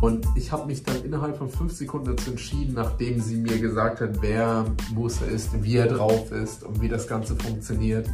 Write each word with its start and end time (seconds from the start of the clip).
Und 0.00 0.26
ich 0.34 0.50
habe 0.50 0.66
mich 0.66 0.82
dann 0.82 1.04
innerhalb 1.04 1.36
von 1.36 1.50
fünf 1.50 1.72
Sekunden 1.72 2.16
dazu 2.16 2.30
entschieden, 2.30 2.74
nachdem 2.74 3.20
sie 3.20 3.36
mir 3.36 3.58
gesagt 3.58 4.00
hat, 4.00 4.22
wer 4.22 4.64
Musa 4.94 5.26
ist, 5.26 5.62
wie 5.62 5.76
er 5.76 5.88
drauf 5.88 6.32
ist 6.32 6.64
und 6.64 6.80
wie 6.80 6.88
das 6.88 7.06
Ganze 7.06 7.36
funktioniert, 7.36 8.08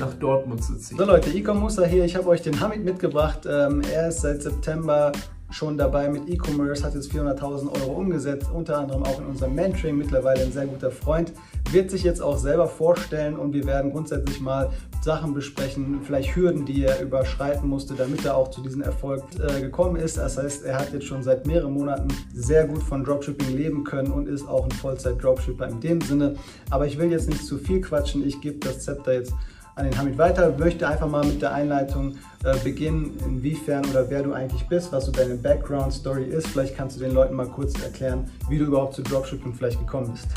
nach 0.00 0.12
Dortmund 0.14 0.64
zu 0.64 0.76
ziehen. 0.76 0.98
So 0.98 1.04
Leute, 1.04 1.30
Icon 1.30 1.60
Musa 1.60 1.84
hier. 1.84 2.04
Ich 2.04 2.16
habe 2.16 2.28
euch 2.28 2.42
den 2.42 2.58
Hamid 2.58 2.84
mitgebracht. 2.84 3.46
Ähm, 3.46 3.82
er 3.92 4.08
ist 4.08 4.22
seit 4.22 4.42
September 4.42 5.12
schon 5.52 5.76
dabei 5.76 6.08
mit 6.08 6.28
E-Commerce, 6.28 6.82
hat 6.82 6.94
jetzt 6.94 7.12
400.000 7.12 7.80
Euro 7.80 7.92
umgesetzt, 7.92 8.48
unter 8.52 8.78
anderem 8.78 9.04
auch 9.04 9.20
in 9.20 9.26
unserem 9.26 9.54
Mentoring, 9.54 9.98
mittlerweile 9.98 10.42
ein 10.42 10.52
sehr 10.52 10.66
guter 10.66 10.90
Freund, 10.90 11.32
wird 11.70 11.90
sich 11.90 12.02
jetzt 12.02 12.22
auch 12.22 12.38
selber 12.38 12.66
vorstellen 12.66 13.36
und 13.36 13.52
wir 13.52 13.66
werden 13.66 13.92
grundsätzlich 13.92 14.40
mal 14.40 14.70
Sachen 15.02 15.34
besprechen, 15.34 16.00
vielleicht 16.04 16.36
Hürden, 16.36 16.64
die 16.64 16.84
er 16.84 17.02
überschreiten 17.02 17.68
musste, 17.68 17.94
damit 17.94 18.24
er 18.24 18.36
auch 18.36 18.50
zu 18.50 18.62
diesem 18.62 18.82
Erfolg 18.82 19.24
äh, 19.36 19.60
gekommen 19.60 19.96
ist. 19.96 20.16
Das 20.16 20.38
heißt, 20.38 20.64
er 20.64 20.78
hat 20.78 20.92
jetzt 20.92 21.06
schon 21.06 21.24
seit 21.24 21.44
mehreren 21.44 21.72
Monaten 21.72 22.08
sehr 22.32 22.66
gut 22.66 22.82
von 22.84 23.02
Dropshipping 23.02 23.56
leben 23.56 23.82
können 23.82 24.12
und 24.12 24.28
ist 24.28 24.46
auch 24.46 24.64
ein 24.64 24.70
Vollzeit-Dropshipper 24.70 25.66
in 25.66 25.80
dem 25.80 26.00
Sinne. 26.00 26.36
Aber 26.70 26.86
ich 26.86 26.98
will 26.98 27.10
jetzt 27.10 27.28
nicht 27.28 27.44
zu 27.44 27.58
viel 27.58 27.80
quatschen, 27.80 28.24
ich 28.26 28.40
gebe 28.40 28.58
das 28.58 28.84
Zepter 28.84 29.14
jetzt 29.14 29.32
an 29.74 29.86
den 29.86 29.98
Hamid 29.98 30.18
weiter. 30.18 30.54
Möchte 30.56 30.86
einfach 30.86 31.08
mal 31.08 31.24
mit 31.24 31.42
der 31.42 31.52
Einleitung 31.52 32.14
äh, 32.44 32.56
beginnen, 32.62 33.16
inwiefern 33.26 33.84
oder 33.86 34.08
wer 34.08 34.22
du 34.22 34.32
eigentlich 34.32 34.68
bist, 34.68 34.92
was 34.92 35.06
so 35.06 35.10
deine 35.10 35.34
Background-Story 35.34 36.26
ist. 36.26 36.46
Vielleicht 36.46 36.76
kannst 36.76 36.96
du 36.96 37.00
den 37.00 37.12
Leuten 37.12 37.34
mal 37.34 37.48
kurz 37.48 37.74
erklären, 37.82 38.30
wie 38.48 38.58
du 38.58 38.66
überhaupt 38.66 38.94
zu 38.94 39.02
Dropshipping 39.02 39.52
vielleicht 39.52 39.80
gekommen 39.80 40.12
bist. 40.12 40.28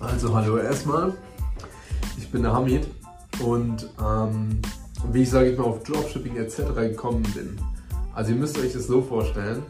Also 0.00 0.34
hallo 0.34 0.56
erstmal, 0.56 1.12
ich 2.16 2.30
bin 2.30 2.42
der 2.42 2.52
Hamid 2.52 2.86
und 3.40 3.88
ähm, 4.00 4.60
wie 5.12 5.22
ich 5.22 5.30
sage 5.30 5.50
ich 5.50 5.58
mal 5.58 5.64
auf 5.64 5.82
Dropshipping 5.84 6.36
etc. 6.36 6.74
gekommen 6.74 7.22
bin. 7.34 7.58
Also 8.14 8.32
ihr 8.32 8.38
müsst 8.38 8.58
euch 8.58 8.72
das 8.72 8.86
so 8.86 9.00
vorstellen, 9.00 9.62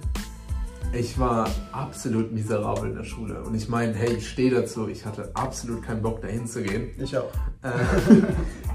ich 0.93 1.19
war 1.19 1.51
absolut 1.73 2.33
miserabel 2.33 2.91
in 2.91 2.97
der 2.97 3.05
Schule. 3.05 3.43
Und 3.43 3.55
ich 3.55 3.69
meine, 3.69 3.93
hey, 3.95 4.15
ich 4.15 4.29
stehe 4.29 4.51
dazu, 4.51 4.89
ich 4.89 5.05
hatte 5.05 5.31
absolut 5.35 5.83
keinen 5.83 6.01
Bock 6.01 6.23
dahin 6.23 6.47
zu 6.47 6.63
gehen. 6.63 6.91
Ich 6.99 7.17
auch. 7.17 7.31
Äh, 7.63 7.71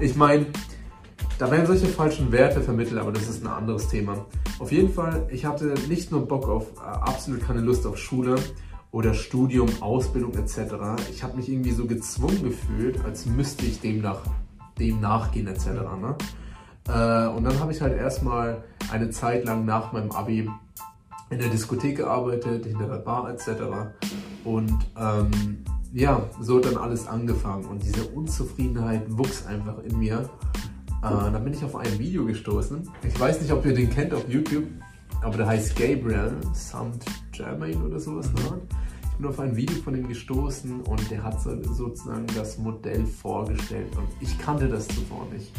ich 0.00 0.14
meine, 0.14 0.46
da 1.38 1.50
werden 1.50 1.66
solche 1.66 1.86
falschen 1.86 2.30
Werte 2.30 2.60
vermittelt, 2.60 3.00
aber 3.00 3.10
das 3.10 3.28
ist 3.28 3.42
ein 3.42 3.48
anderes 3.48 3.88
Thema. 3.88 4.26
Auf 4.60 4.70
jeden 4.70 4.92
Fall, 4.92 5.26
ich 5.32 5.44
hatte 5.44 5.74
nicht 5.88 6.12
nur 6.12 6.26
Bock 6.28 6.48
auf, 6.48 6.66
äh, 6.76 6.84
absolut 6.84 7.44
keine 7.44 7.60
Lust 7.60 7.84
auf 7.86 7.98
Schule 7.98 8.36
oder 8.92 9.12
Studium, 9.12 9.68
Ausbildung 9.80 10.34
etc. 10.34 10.74
Ich 11.10 11.24
habe 11.24 11.36
mich 11.36 11.48
irgendwie 11.48 11.72
so 11.72 11.86
gezwungen 11.86 12.44
gefühlt, 12.44 13.04
als 13.04 13.26
müsste 13.26 13.66
ich 13.66 13.80
dem, 13.80 14.02
nach, 14.02 14.22
dem 14.78 15.00
nachgehen 15.00 15.46
etc. 15.46 15.66
Ne? 15.66 16.16
Äh, 16.88 17.28
und 17.28 17.44
dann 17.44 17.58
habe 17.60 17.72
ich 17.72 17.80
halt 17.80 17.96
erstmal 17.96 18.64
eine 18.92 19.10
Zeit 19.10 19.44
lang 19.44 19.64
nach 19.64 19.92
meinem 19.92 20.10
Abi 20.10 20.50
in 21.30 21.38
der 21.38 21.48
Diskothek 21.48 21.96
gearbeitet, 21.96 22.66
hinter 22.66 22.86
der 22.86 22.98
Bar 22.98 23.30
etc. 23.30 23.48
Und 24.44 24.74
ähm, 24.98 25.64
ja, 25.92 26.22
so 26.40 26.58
hat 26.58 26.66
dann 26.66 26.76
alles 26.76 27.06
angefangen 27.06 27.64
und 27.66 27.82
diese 27.82 28.04
Unzufriedenheit 28.08 29.02
wuchs 29.08 29.46
einfach 29.46 29.78
in 29.84 29.98
mir. 29.98 30.28
Äh, 31.02 31.32
dann 31.32 31.44
bin 31.44 31.52
ich 31.52 31.64
auf 31.64 31.76
ein 31.76 31.98
Video 31.98 32.24
gestoßen. 32.24 32.88
Ich 33.06 33.18
weiß 33.18 33.40
nicht, 33.40 33.52
ob 33.52 33.64
ihr 33.64 33.74
den 33.74 33.90
kennt 33.90 34.12
auf 34.12 34.28
YouTube, 34.28 34.64
aber 35.22 35.36
der 35.36 35.46
heißt 35.46 35.76
Gabriel 35.76 36.32
Samt 36.52 37.04
Germain 37.32 37.82
oder 37.82 37.98
sowas. 37.98 38.30
Ne? 38.32 38.60
Bin 39.18 39.26
auf 39.26 39.38
ein 39.38 39.56
Video 39.56 39.76
von 39.82 39.94
ihm 39.94 40.08
gestoßen 40.08 40.80
und 40.82 41.10
der 41.10 41.22
hat 41.22 41.40
sozusagen 41.40 42.26
das 42.34 42.58
Modell 42.58 43.06
vorgestellt 43.06 43.96
und 43.96 44.08
ich 44.20 44.38
kannte 44.38 44.68
das 44.68 44.88
zuvor 44.88 45.26
nicht. 45.32 45.52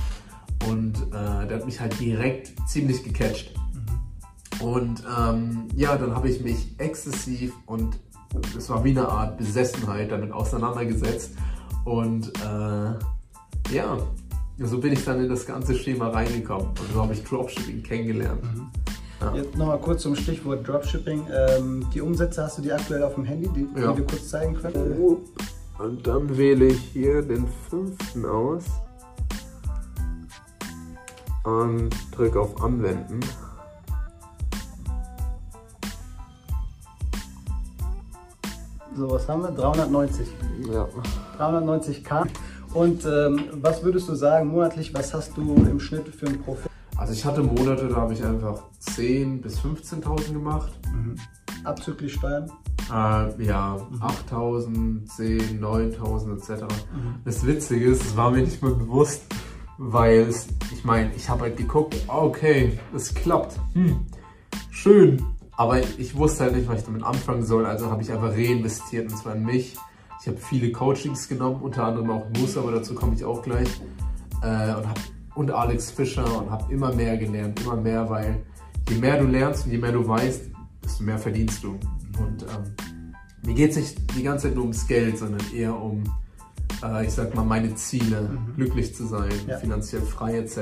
Und 0.67 0.97
äh, 1.13 1.47
der 1.47 1.57
hat 1.57 1.65
mich 1.65 1.79
halt 1.79 1.99
direkt 1.99 2.53
ziemlich 2.67 3.03
gecatcht. 3.03 3.53
Und 4.59 5.03
ähm, 5.17 5.67
ja, 5.75 5.97
dann 5.97 6.15
habe 6.15 6.29
ich 6.29 6.41
mich 6.41 6.75
exzessiv 6.79 7.53
und 7.65 7.97
es 8.57 8.69
war 8.69 8.83
wie 8.83 8.91
eine 8.91 9.07
Art 9.07 9.37
Besessenheit 9.37 10.11
damit 10.11 10.31
auseinandergesetzt. 10.31 11.35
Und 11.83 12.31
äh, 12.39 13.73
ja, 13.73 13.97
so 14.59 14.79
bin 14.79 14.93
ich 14.93 15.03
dann 15.03 15.21
in 15.21 15.29
das 15.29 15.45
ganze 15.45 15.75
Schema 15.75 16.09
reingekommen 16.09 16.67
und 16.67 16.93
so 16.93 17.01
habe 17.01 17.13
ich 17.13 17.23
Dropshipping 17.23 17.83
kennengelernt. 17.83 18.43
Mhm. 18.43 18.67
Ja. 19.21 19.33
Jetzt 19.35 19.57
nochmal 19.57 19.79
kurz 19.79 20.01
zum 20.01 20.15
Stichwort 20.15 20.67
Dropshipping. 20.67 21.27
Ähm, 21.31 21.85
die 21.93 22.01
Umsätze 22.01 22.43
hast 22.43 22.57
du 22.57 22.61
die 22.61 22.71
aktuell 22.71 23.03
auf 23.03 23.15
dem 23.15 23.23
Handy, 23.23 23.47
die, 23.49 23.67
ja. 23.79 23.91
die 23.91 23.99
wir 23.99 24.05
kurz 24.05 24.29
zeigen 24.29 24.55
können? 24.55 25.17
Und 25.77 26.07
dann 26.07 26.37
wähle 26.37 26.67
ich 26.67 26.79
hier 26.79 27.21
den 27.21 27.47
fünften 27.69 28.25
aus 28.25 28.63
und 31.43 31.89
drücke 32.11 32.39
auf 32.39 32.61
Anwenden. 32.61 33.19
So, 38.95 39.11
was 39.11 39.27
haben 39.27 39.43
wir? 39.43 39.51
390. 39.51 40.27
Ja. 40.71 40.87
390k. 41.37 42.27
Und 42.73 43.05
ähm, 43.05 43.43
was 43.53 43.83
würdest 43.83 44.07
du 44.07 44.15
sagen, 44.15 44.47
monatlich, 44.47 44.93
was 44.93 45.13
hast 45.13 45.35
du 45.35 45.41
im 45.55 45.79
Schnitt 45.79 46.07
für 46.07 46.27
einen 46.27 46.41
Profit? 46.41 46.71
Also 46.97 47.13
ich 47.13 47.25
hatte 47.25 47.43
Monate, 47.43 47.87
da 47.87 47.95
habe 47.95 48.13
ich 48.13 48.23
einfach 48.23 48.63
10.000 48.81 49.41
bis 49.41 49.59
15.000 49.59 50.33
gemacht. 50.33 50.71
Mhm. 50.93 51.15
Abzüglich 51.63 52.13
Steuern? 52.13 52.51
Äh, 52.89 53.43
ja, 53.43 53.77
mhm. 53.89 54.01
8.000, 54.01 55.05
10, 55.05 55.61
9.000 55.61 56.37
etc. 56.37 56.63
Mhm. 56.63 57.15
Das 57.25 57.45
Witzige 57.45 57.85
ist, 57.85 58.03
es 58.05 58.15
war 58.15 58.31
mir 58.31 58.43
nicht 58.43 58.61
mehr 58.61 58.71
bewusst, 58.71 59.23
weil 59.77 60.21
es, 60.21 60.47
ich 60.71 60.85
meine, 60.85 61.11
ich 61.15 61.29
habe 61.29 61.41
halt 61.41 61.57
geguckt, 61.57 61.95
okay, 62.07 62.79
es 62.95 63.13
klappt. 63.13 63.59
Hm, 63.73 64.05
schön. 64.71 65.21
Aber 65.57 65.79
ich 65.79 66.15
wusste 66.15 66.45
halt 66.45 66.55
nicht, 66.55 66.67
was 66.67 66.79
ich 66.79 66.85
damit 66.85 67.03
anfangen 67.03 67.43
soll, 67.43 67.65
also 67.65 67.89
habe 67.89 68.01
ich 68.01 68.11
einfach 68.11 68.31
reinvestiert 68.31 69.11
und 69.11 69.17
zwar 69.17 69.35
in 69.35 69.45
mich. 69.45 69.75
Ich 70.21 70.27
habe 70.27 70.37
viele 70.37 70.71
Coachings 70.71 71.27
genommen, 71.27 71.61
unter 71.61 71.85
anderem 71.85 72.09
auch 72.09 72.25
Musa, 72.37 72.61
aber 72.61 72.71
dazu 72.71 72.95
komme 72.95 73.15
ich 73.15 73.23
auch 73.23 73.41
gleich. 73.41 73.69
Äh, 74.41 74.75
und, 74.75 74.87
hab, 74.89 74.99
und 75.35 75.51
Alex 75.51 75.91
Fischer 75.91 76.39
und 76.39 76.49
habe 76.49 76.71
immer 76.73 76.93
mehr 76.93 77.17
gelernt, 77.17 77.61
immer 77.61 77.75
mehr, 77.75 78.09
weil 78.09 78.43
je 78.89 78.97
mehr 78.97 79.19
du 79.19 79.27
lernst 79.27 79.65
und 79.65 79.71
je 79.71 79.77
mehr 79.77 79.91
du 79.91 80.07
weißt, 80.07 80.43
desto 80.83 81.03
mehr 81.03 81.17
verdienst 81.17 81.63
du. 81.63 81.71
Und 82.19 82.43
ähm, 82.43 82.75
mir 83.45 83.53
geht 83.53 83.71
es 83.71 83.77
nicht 83.77 84.17
die 84.17 84.23
ganze 84.23 84.47
Zeit 84.47 84.55
nur 84.55 84.63
ums 84.63 84.87
Geld, 84.87 85.17
sondern 85.17 85.41
eher 85.53 85.75
um, 85.75 86.03
äh, 86.83 87.05
ich 87.05 87.11
sag 87.11 87.35
mal, 87.35 87.43
meine 87.43 87.75
Ziele, 87.75 88.21
mhm. 88.21 88.55
glücklich 88.55 88.95
zu 88.95 89.05
sein, 89.05 89.31
ja. 89.47 89.57
finanziell 89.57 90.01
frei 90.01 90.37
etc. 90.37 90.57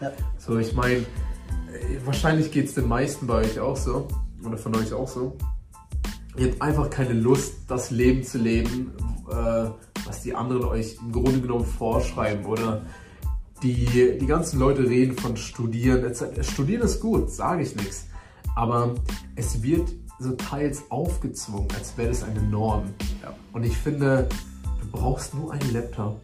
Ja. 0.00 0.12
So, 0.38 0.58
ich 0.58 0.74
meine, 0.74 1.06
wahrscheinlich 2.04 2.50
geht 2.50 2.66
es 2.66 2.74
den 2.74 2.88
meisten 2.88 3.26
bei 3.26 3.34
euch 3.34 3.60
auch 3.60 3.76
so 3.76 4.08
oder 4.44 4.56
von 4.56 4.74
euch 4.76 4.92
auch 4.92 5.08
so. 5.08 5.36
Ihr 6.36 6.50
habt 6.50 6.62
einfach 6.62 6.90
keine 6.90 7.14
Lust, 7.14 7.54
das 7.68 7.90
Leben 7.90 8.22
zu 8.22 8.38
leben, 8.38 8.92
äh, 9.30 9.70
was 10.04 10.22
die 10.22 10.34
anderen 10.34 10.64
euch 10.64 10.98
im 11.00 11.12
Grunde 11.12 11.40
genommen 11.40 11.64
vorschreiben 11.64 12.44
oder 12.44 12.82
die, 13.62 14.18
die 14.18 14.26
ganzen 14.26 14.58
Leute 14.58 14.88
reden 14.88 15.16
von 15.16 15.36
Studieren 15.36 16.04
etc. 16.04 16.48
Studieren 16.48 16.82
ist 16.82 17.00
gut, 17.00 17.30
sage 17.30 17.62
ich 17.62 17.74
nichts. 17.76 18.06
Aber 18.54 18.94
es 19.34 19.62
wird 19.62 19.88
so 20.18 20.32
teils 20.32 20.82
aufgezwungen, 20.90 21.68
als 21.76 21.96
wäre 21.96 22.08
das 22.08 22.22
eine 22.22 22.42
Norm. 22.42 22.84
Ja. 23.22 23.34
Und 23.52 23.64
ich 23.64 23.76
finde, 23.76 24.28
du 24.80 24.90
brauchst 24.90 25.34
nur 25.34 25.52
einen 25.52 25.72
Laptop. 25.72 26.20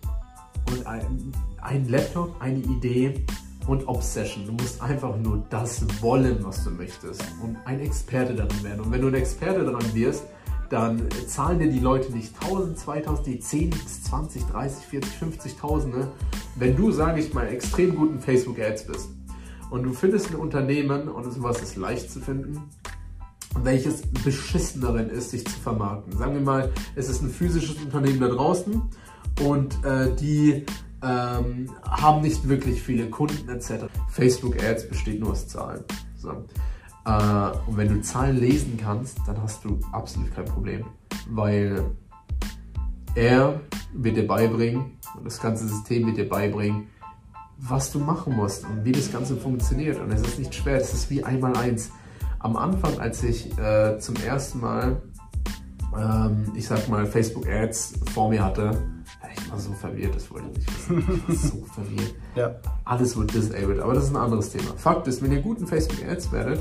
Und 0.70 0.86
ein, 0.86 1.32
ein 1.60 1.88
Laptop, 1.88 2.34
eine 2.40 2.58
Idee 2.58 3.24
und 3.66 3.86
Obsession. 3.88 4.46
Du 4.46 4.52
musst 4.52 4.80
einfach 4.80 5.16
nur 5.16 5.44
das 5.50 5.84
wollen, 6.00 6.38
was 6.42 6.64
du 6.64 6.70
möchtest 6.70 7.22
und 7.42 7.56
ein 7.64 7.80
Experte 7.80 8.34
darin 8.34 8.62
werden. 8.62 8.80
Und 8.80 8.92
wenn 8.92 9.00
du 9.00 9.08
ein 9.08 9.14
Experte 9.14 9.64
daran 9.64 9.94
wirst, 9.94 10.24
dann 10.70 11.06
zahlen 11.26 11.58
dir 11.58 11.70
die 11.70 11.80
Leute 11.80 12.10
nicht 12.12 12.32
1000, 12.42 12.78
2000, 12.78 13.26
die 13.26 13.40
10 13.40 13.70
bis 13.70 14.04
20, 14.04 14.44
30, 14.46 14.86
40, 14.86 15.12
50.000. 15.60 16.06
Wenn 16.56 16.76
du, 16.76 16.90
sage 16.90 17.20
ich 17.20 17.32
mal, 17.32 17.46
extrem 17.48 17.94
gut 17.94 18.12
in 18.12 18.20
Facebook 18.20 18.58
Ads 18.58 18.86
bist 18.86 19.08
und 19.70 19.84
du 19.84 19.92
findest 19.92 20.30
ein 20.30 20.36
Unternehmen 20.36 21.08
und 21.08 21.30
sowas 21.32 21.62
ist 21.62 21.76
leicht 21.76 22.10
zu 22.10 22.20
finden, 22.20 22.62
welches 23.62 24.02
beschissen 24.02 24.80
darin 24.80 25.08
ist, 25.08 25.30
sich 25.30 25.44
zu 25.44 25.58
vermarkten. 25.60 26.16
Sagen 26.16 26.34
wir 26.34 26.40
mal, 26.40 26.72
es 26.96 27.08
ist 27.08 27.22
ein 27.22 27.30
physisches 27.30 27.76
Unternehmen 27.82 28.20
da 28.20 28.28
draußen 28.28 28.82
und 29.44 29.84
äh, 29.84 30.14
die 30.16 30.64
ähm, 31.02 31.70
haben 31.84 32.22
nicht 32.22 32.48
wirklich 32.48 32.82
viele 32.82 33.10
Kunden 33.10 33.48
etc. 33.48 33.86
Facebook 34.08 34.62
Ads 34.62 34.88
besteht 34.88 35.20
nur 35.20 35.32
aus 35.32 35.48
Zahlen. 35.48 35.84
So. 36.16 36.30
Äh, 37.04 37.50
und 37.66 37.76
wenn 37.76 37.88
du 37.88 38.00
Zahlen 38.02 38.38
lesen 38.38 38.78
kannst, 38.80 39.18
dann 39.26 39.40
hast 39.42 39.64
du 39.64 39.80
absolut 39.92 40.34
kein 40.34 40.44
Problem, 40.44 40.84
weil 41.30 41.84
er 43.14 43.60
wird 43.92 44.16
dir 44.16 44.26
beibringen, 44.26 44.98
das 45.24 45.40
ganze 45.40 45.66
System 45.68 46.06
wird 46.06 46.16
dir 46.16 46.28
beibringen, 46.28 46.88
was 47.58 47.92
du 47.92 48.00
machen 48.00 48.34
musst 48.34 48.64
und 48.64 48.84
wie 48.84 48.92
das 48.92 49.12
Ganze 49.12 49.36
funktioniert. 49.36 50.00
Und 50.00 50.10
es 50.10 50.22
ist 50.22 50.38
nicht 50.38 50.54
schwer, 50.54 50.76
es 50.76 50.92
ist 50.92 51.10
wie 51.10 51.22
einmal 51.22 51.56
eins. 51.56 51.90
Am 52.38 52.56
Anfang, 52.56 52.98
als 52.98 53.22
ich 53.22 53.56
äh, 53.56 53.98
zum 53.98 54.16
ersten 54.16 54.60
Mal, 54.60 55.00
ähm, 55.96 56.52
ich 56.54 56.66
sag 56.66 56.88
mal, 56.88 57.06
Facebook 57.06 57.46
Ads 57.48 57.94
vor 58.12 58.30
mir 58.30 58.44
hatte, 58.44 58.82
ich 59.34 59.50
war 59.50 59.58
so 59.58 59.72
verwirrt, 59.72 60.14
das 60.14 60.30
wollte 60.30 60.48
ich 60.50 60.58
nicht 60.58 60.88
wissen. 60.90 60.98
Ich 60.98 61.28
war 61.28 61.34
so 61.36 61.64
verwirrt. 61.74 62.14
Ja. 62.34 62.54
Alles 62.84 63.16
wird 63.16 63.32
disabled, 63.32 63.80
aber 63.80 63.94
das 63.94 64.04
ist 64.04 64.10
ein 64.10 64.16
anderes 64.16 64.50
Thema. 64.50 64.74
Fakt 64.76 65.06
ist, 65.06 65.22
wenn 65.22 65.32
ihr 65.32 65.40
guten 65.40 65.66
Facebook 65.66 66.04
Ads 66.04 66.32
werdet, 66.32 66.60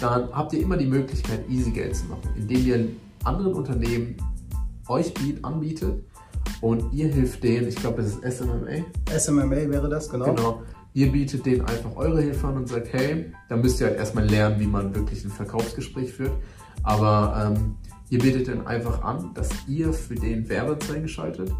dann 0.00 0.28
habt 0.32 0.52
ihr 0.52 0.60
immer 0.60 0.76
die 0.76 0.86
Möglichkeit, 0.86 1.48
easy 1.48 1.70
Geld 1.70 1.96
zu 1.96 2.04
machen, 2.06 2.28
indem 2.36 2.66
ihr 2.66 2.88
anderen 3.24 3.54
Unternehmen 3.54 4.16
euch 4.88 5.14
anbietet 5.42 6.04
und 6.60 6.92
ihr 6.92 7.08
hilft 7.08 7.42
denen, 7.42 7.68
ich 7.68 7.76
glaube, 7.76 8.02
das 8.02 8.16
ist 8.16 8.38
SMMA. 8.38 8.84
SMMA 9.18 9.68
wäre 9.70 9.88
das, 9.88 10.08
genau. 10.08 10.34
Genau. 10.34 10.62
Ihr 10.94 11.12
bietet 11.12 11.44
denen 11.44 11.60
einfach 11.62 11.94
eure 11.96 12.22
Hilfe 12.22 12.46
an 12.46 12.56
und 12.56 12.68
sagt, 12.68 12.92
hey, 12.92 13.30
da 13.48 13.56
müsst 13.56 13.80
ihr 13.80 13.88
halt 13.88 13.98
erstmal 13.98 14.24
lernen, 14.26 14.58
wie 14.60 14.66
man 14.66 14.94
wirklich 14.94 15.24
ein 15.24 15.30
Verkaufsgespräch 15.30 16.12
führt. 16.12 16.32
Aber 16.82 17.54
ähm, 17.54 17.76
ihr 18.08 18.18
bietet 18.18 18.48
denen 18.48 18.66
einfach 18.66 19.02
an, 19.02 19.32
dass 19.34 19.50
ihr 19.68 19.92
für 19.92 20.14
den 20.14 20.48
Werbeanzeigen 20.48 21.08
schaltet 21.08 21.52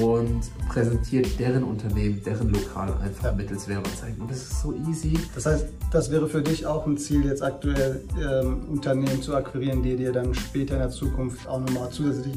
und 0.00 0.42
präsentiert 0.68 1.38
deren 1.38 1.64
Unternehmen, 1.64 2.22
deren 2.24 2.52
Lokal 2.52 2.92
einfach 3.02 3.24
ja. 3.24 3.32
mittels 3.32 3.66
Werbeanzeigen. 3.68 4.20
Und 4.20 4.30
das 4.30 4.38
ist 4.38 4.62
so 4.62 4.74
easy. 4.88 5.18
Das 5.34 5.46
heißt, 5.46 5.66
das 5.90 6.10
wäre 6.10 6.28
für 6.28 6.42
dich 6.42 6.66
auch 6.66 6.86
ein 6.86 6.98
Ziel, 6.98 7.24
jetzt 7.24 7.42
aktuell 7.42 8.02
ähm, 8.16 8.68
Unternehmen 8.68 9.22
zu 9.22 9.34
akquirieren, 9.34 9.82
die 9.82 9.96
dir 9.96 10.12
dann 10.12 10.34
später 10.34 10.74
in 10.74 10.80
der 10.80 10.90
Zukunft 10.90 11.48
auch 11.48 11.60
nochmal 11.60 11.90
zusätzlich 11.90 12.34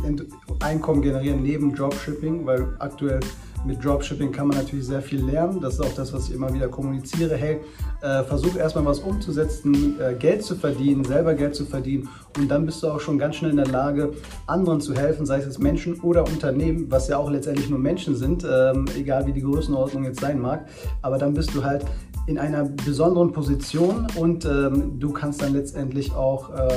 Einkommen 0.60 1.02
generieren 1.02 1.44
neben 1.44 1.76
Dropshipping, 1.76 2.46
weil 2.46 2.76
aktuell 2.80 3.20
mit 3.66 3.84
Dropshipping 3.84 4.32
kann 4.32 4.48
man 4.48 4.58
natürlich 4.58 4.86
sehr 4.86 5.02
viel 5.02 5.24
lernen. 5.24 5.62
Das 5.62 5.76
ist 5.76 5.82
auch 5.82 5.94
das, 5.94 6.14
was 6.14 6.30
ich 6.30 6.36
immer 6.36 6.54
wieder 6.54 6.68
kommuniziere. 6.68 7.36
Hey, 7.36 7.60
äh, 8.02 8.24
versuch 8.24 8.56
erstmal 8.56 8.86
was 8.86 9.00
umzusetzen, 9.00 10.00
äh, 10.00 10.16
Geld 10.16 10.44
zu 10.44 10.56
verdienen, 10.56 11.04
selber 11.04 11.34
Geld 11.36 11.56
zu 11.56 11.66
verdienen 11.66 12.10
und 12.38 12.50
dann 12.50 12.66
bist 12.66 12.82
du 12.82 12.88
auch 12.88 13.00
schon 13.00 13.20
ganz 13.20 13.36
schnell 13.36 13.52
in 13.52 13.58
der 13.58 13.68
Lage, 13.68 14.14
anderen 14.48 14.82
zu 14.82 14.96
helfen, 14.96 15.26
sei 15.26 15.38
es 15.38 15.46
jetzt 15.46 15.60
Menschen 15.60 16.00
oder 16.02 16.24
Unternehmen, 16.24 16.90
was 16.90 17.08
ja 17.08 17.18
auch 17.18 17.30
letztendlich 17.30 17.70
nur 17.70 17.80
Menschen 17.80 18.16
sind, 18.16 18.44
ähm, 18.44 18.86
egal 18.98 19.28
wie 19.28 19.34
die 19.34 19.42
Größenordnung 19.42 20.06
jetzt 20.06 20.20
sein 20.20 20.40
mag. 20.40 20.68
Aber 21.02 21.18
dann 21.18 21.34
bist 21.34 21.54
du 21.54 21.64
halt 21.64 21.86
in 22.28 22.38
einer 22.38 22.64
besonderen 22.64 23.32
Position 23.32 24.08
und 24.16 24.46
ähm, 24.46 25.00
du 25.00 25.12
kannst 25.12 25.42
dann 25.42 25.54
letztendlich 25.54 26.14
auch 26.14 26.54
äh, 26.54 26.70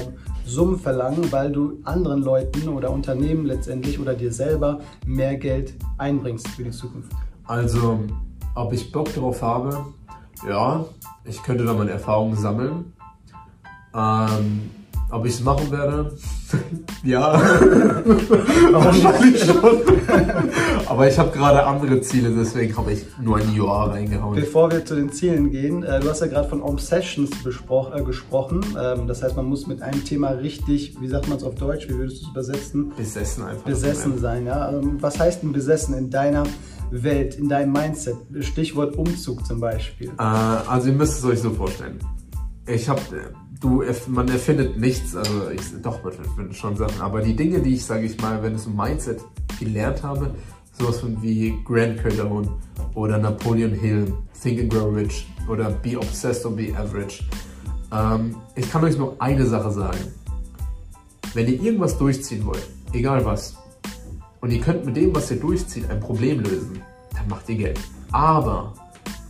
Summen 0.45 0.79
verlangen, 0.79 1.33
weil 1.33 1.51
du 1.51 1.79
anderen 1.85 2.23
Leuten 2.23 2.69
oder 2.69 2.91
Unternehmen 2.91 3.47
letztendlich 3.47 3.99
oder 3.99 4.15
dir 4.15 4.33
selber 4.33 4.81
mehr 5.07 5.37
Geld 5.37 5.75
einbringst 5.99 6.49
für 6.49 6.65
die 6.65 6.71
Zukunft. 6.71 7.13
Also, 7.47 8.01
ob 8.55 8.73
ich 8.73 8.93
Bock 8.93 9.13
darauf 9.15 9.43
habe, 9.43 9.87
ja, 10.49 10.85
ich 11.25 11.43
könnte 11.43 11.65
da 11.65 11.73
meine 11.73 11.93
Erfahrungen 11.93 12.37
sammeln. 12.37 12.93
Ähm, 13.95 14.71
ob 15.15 15.27
ich 15.27 15.35
es 15.35 15.45
machen 15.45 15.71
werde? 15.71 16.13
ja. 17.05 17.33
Wahrscheinlich 18.73 19.45
schon. 19.45 19.81
Aber 20.87 21.09
ich 21.09 21.19
habe 21.19 21.31
gerade 21.31 21.65
andere 21.65 22.01
Ziele, 22.01 22.31
deswegen 22.31 22.77
habe 22.77 22.93
ich 22.93 23.05
nur 23.21 23.39
ein 23.39 23.55
Jahr 23.55 23.91
reingehauen. 23.91 24.35
Bevor 24.35 24.71
wir 24.73 24.85
zu 24.85 24.97
den 24.97 25.13
Zielen 25.13 25.51
gehen, 25.51 25.83
äh, 25.83 26.01
du 26.01 26.11
hast 26.11 26.21
ja 26.21 26.27
gerade 26.27 26.49
von 26.49 26.63
Obsessions 26.63 27.31
äh, 27.45 28.03
gesprochen. 28.03 28.65
Ähm, 28.79 29.07
das 29.07 29.23
heißt, 29.23 29.37
man 29.37 29.47
muss 29.47 29.67
mit 29.67 29.83
einem 29.83 30.05
Thema 30.05 30.31
richtig, 30.31 31.01
wie 31.01 31.09
sagt 31.09 31.29
man 31.29 31.39
es 31.39 31.45
auf 31.45 31.55
Deutsch, 31.55 31.89
wie 31.89 31.97
würdest 31.97 32.23
du 32.23 32.27
es 32.27 32.31
übersetzen? 32.31 32.93
Besessen 32.97 33.45
einfach. 33.45 33.65
Besessen 33.65 34.19
sein, 34.19 34.47
ja. 34.47 34.73
Ähm, 34.73 34.97
was 35.01 35.19
heißt 35.19 35.43
denn 35.43 35.53
besessen 35.53 35.95
in 35.95 36.11
deiner 36.11 36.43
Welt, 36.91 37.37
in 37.37 37.49
deinem 37.49 37.73
Mindset? 37.73 38.17
Stichwort 38.41 38.97
Umzug 38.97 39.47
zum 39.47 39.61
Beispiel. 39.61 40.09
Äh, 40.19 40.23
also 40.23 40.89
ihr 40.89 40.95
müsst 40.95 41.19
es 41.19 41.25
euch 41.25 41.41
so 41.41 41.51
vorstellen. 41.51 41.99
Ich 42.67 42.89
habe 42.89 43.01
du, 43.65 43.83
man 44.09 44.29
erfindet 44.29 44.79
nichts, 44.79 45.17
also 45.17 45.51
ich, 45.51 45.63
doch, 45.83 46.01
man 46.37 46.53
schon 46.53 46.77
Sachen, 46.77 47.01
aber 47.01 47.23
die 47.23 47.35
Dinge, 47.35 47.61
die 47.61 47.75
ich, 47.75 47.85
sage 47.85 48.05
ich 48.05 48.21
mal, 48.21 48.43
wenn 48.43 48.55
es 48.55 48.67
um 48.67 48.77
Mindset 48.77 49.21
gelernt 49.59 50.03
habe, 50.03 50.35
sowas 50.79 51.03
wie 51.23 51.55
Grant 51.65 52.03
Cardone 52.03 52.49
oder 52.95 53.19
Napoleon 53.19 53.73
Hill, 53.73 54.13
Think 54.41 54.61
and 54.61 54.71
Grow 54.73 54.95
Rich 54.95 55.27
oder 55.49 55.71
Be 55.71 55.97
Obsessed 55.97 56.45
or 56.45 56.53
Be 56.53 56.77
Average. 56.77 57.25
Ähm, 57.91 58.37
ich 58.55 58.71
kann 58.71 58.85
euch 58.85 58.99
nur 58.99 59.17
eine 59.21 59.47
Sache 59.47 59.71
sagen. 59.71 59.99
Wenn 61.33 61.49
ihr 61.49 61.63
irgendwas 61.63 61.97
durchziehen 61.97 62.45
wollt, 62.45 62.69
egal 62.93 63.25
was, 63.25 63.57
und 64.41 64.53
ihr 64.53 64.61
könnt 64.61 64.85
mit 64.85 64.97
dem, 64.97 65.15
was 65.15 65.31
ihr 65.31 65.41
durchzieht, 65.41 65.89
ein 65.89 66.01
Problem 66.01 66.41
lösen, 66.41 66.83
dann 67.15 67.29
macht 67.29 67.49
ihr 67.49 67.57
Geld. 67.57 67.81
Aber 68.13 68.75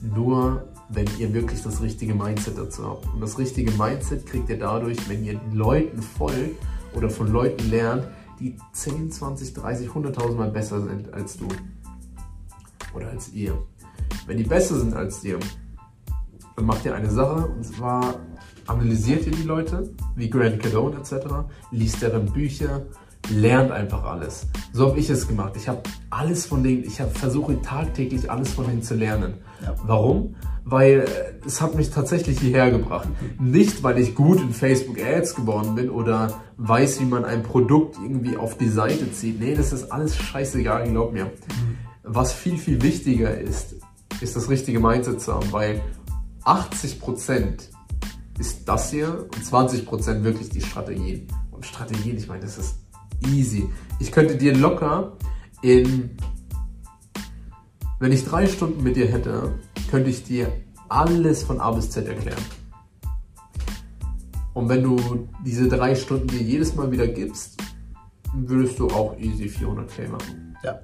nur 0.03 0.65
wenn 0.89 1.07
ihr 1.19 1.33
wirklich 1.33 1.63
das 1.63 1.81
richtige 1.81 2.15
Mindset 2.15 2.59
dazu 2.59 2.85
habt. 2.85 3.07
Und 3.13 3.21
das 3.21 3.39
richtige 3.39 3.71
Mindset 3.73 4.27
kriegt 4.27 4.49
ihr 4.49 4.59
dadurch, 4.59 5.09
wenn 5.09 5.25
ihr 5.25 5.41
Leuten 5.53 6.03
folgt 6.03 6.63
oder 6.95 7.11
von 7.11 7.33
Leuten 7.33 7.71
lernt, 7.71 8.07
die 8.41 8.57
10, 8.73 9.11
20, 9.11 9.55
30, 9.55 9.89
100.000 9.89 10.35
Mal 10.35 10.51
besser 10.51 10.83
sind 10.83 11.13
als 11.13 11.37
du 11.37 11.49
oder 12.95 13.09
als 13.09 13.33
ihr. 13.33 13.57
Wenn 14.27 14.37
die 14.37 14.45
besser 14.45 14.79
sind 14.79 14.95
als 14.95 15.21
dir, 15.21 15.39
dann 16.57 16.67
macht 16.67 16.85
ihr 16.85 16.95
eine 16.95 17.11
Sache 17.11 17.47
und 17.47 17.65
zwar 17.65 18.17
analysiert 18.67 19.27
ihr 19.27 19.33
die 19.33 19.43
Leute, 19.43 19.91
wie 20.17 20.31
Grant 20.31 20.61
Cardone 20.61 20.97
etc., 20.97 21.27
liest 21.71 22.03
deren 22.03 22.33
Bücher, 22.33 22.87
lernt 23.31 23.71
einfach 23.71 24.05
alles. 24.05 24.47
So 24.73 24.89
habe 24.89 24.99
ich 24.99 25.11
es 25.11 25.29
gemacht. 25.29 25.55
Ich 25.57 25.69
habe 25.69 25.83
alles 26.11 26.47
von 26.47 26.63
denen, 26.63 26.85
ich 26.85 26.97
versuche 26.97 27.61
tagtäglich 27.63 28.31
alles 28.31 28.53
von 28.53 28.67
denen 28.67 28.83
zu 28.83 28.95
lernen. 28.95 29.35
Ja. 29.63 29.75
Warum? 29.85 30.35
weil 30.65 31.05
es 31.47 31.61
hat 31.61 31.75
mich 31.75 31.91
tatsächlich 31.91 32.41
hierher 32.41 32.71
gebracht. 32.71 33.09
Nicht, 33.39 33.83
weil 33.83 33.99
ich 33.99 34.15
gut 34.15 34.41
in 34.41 34.53
Facebook 34.53 34.99
Ads 34.99 35.35
geworden 35.35 35.75
bin 35.75 35.91
oder 35.91 36.41
weiß, 36.57 37.01
wie 37.01 37.05
man 37.05 37.25
ein 37.25 37.43
Produkt 37.43 37.97
irgendwie 38.03 38.37
auf 38.37 38.57
die 38.57 38.69
Seite 38.69 39.13
zieht. 39.13 39.41
Nee, 39.41 39.55
das 39.55 39.73
ist 39.73 39.93
alles 39.93 40.17
scheißegal, 40.17 40.89
glaub 40.91 41.13
mir. 41.13 41.31
Was 42.03 42.33
viel, 42.33 42.57
viel 42.57 42.83
wichtiger 42.83 43.39
ist, 43.39 43.77
ist 44.21 44.37
das 44.37 44.49
richtige 44.49 44.81
Mindset 44.81 45.21
zu 45.21 45.35
haben, 45.35 45.53
weil 45.53 45.83
80% 46.45 47.69
ist 48.39 48.69
das 48.69 48.91
hier 48.91 49.27
und 49.35 49.45
20% 49.45 50.23
wirklich 50.23 50.49
die 50.49 50.63
Strategien. 50.63 51.29
Und 51.51 51.67
Strategien, 51.67 52.17
ich 52.17 52.27
meine, 52.27 52.41
das 52.41 52.59
ist 52.59 52.77
easy. 53.27 53.69
Ich 54.01 54.13
könnte 54.13 54.37
dir 54.37 54.55
locker 54.57 55.13
in, 55.63 56.11
wenn 58.01 58.13
ich 58.13 58.25
drei 58.25 58.47
Stunden 58.47 58.83
mit 58.83 58.97
dir 58.97 59.07
hätte, 59.07 59.55
könnte 59.91 60.11
ich 60.11 60.25
dir 60.25 60.53
alles 60.89 61.43
von 61.43 61.61
A 61.61 61.71
bis 61.71 61.91
Z 61.91 62.07
erklären. 62.07 62.43
Und 64.53 64.69
wenn 64.69 64.83
du 64.83 65.29
diese 65.45 65.69
drei 65.69 65.95
Stunden 65.95 66.29
dir 66.29 66.41
jedes 66.41 66.75
Mal 66.77 66.91
wieder 66.91 67.09
gibst, 67.09 67.61
würdest 68.35 68.79
du 68.79 68.89
auch 68.89 69.19
easy 69.19 69.45
400k 69.45 70.09
machen. 70.09 70.57
Ja. 70.63 70.81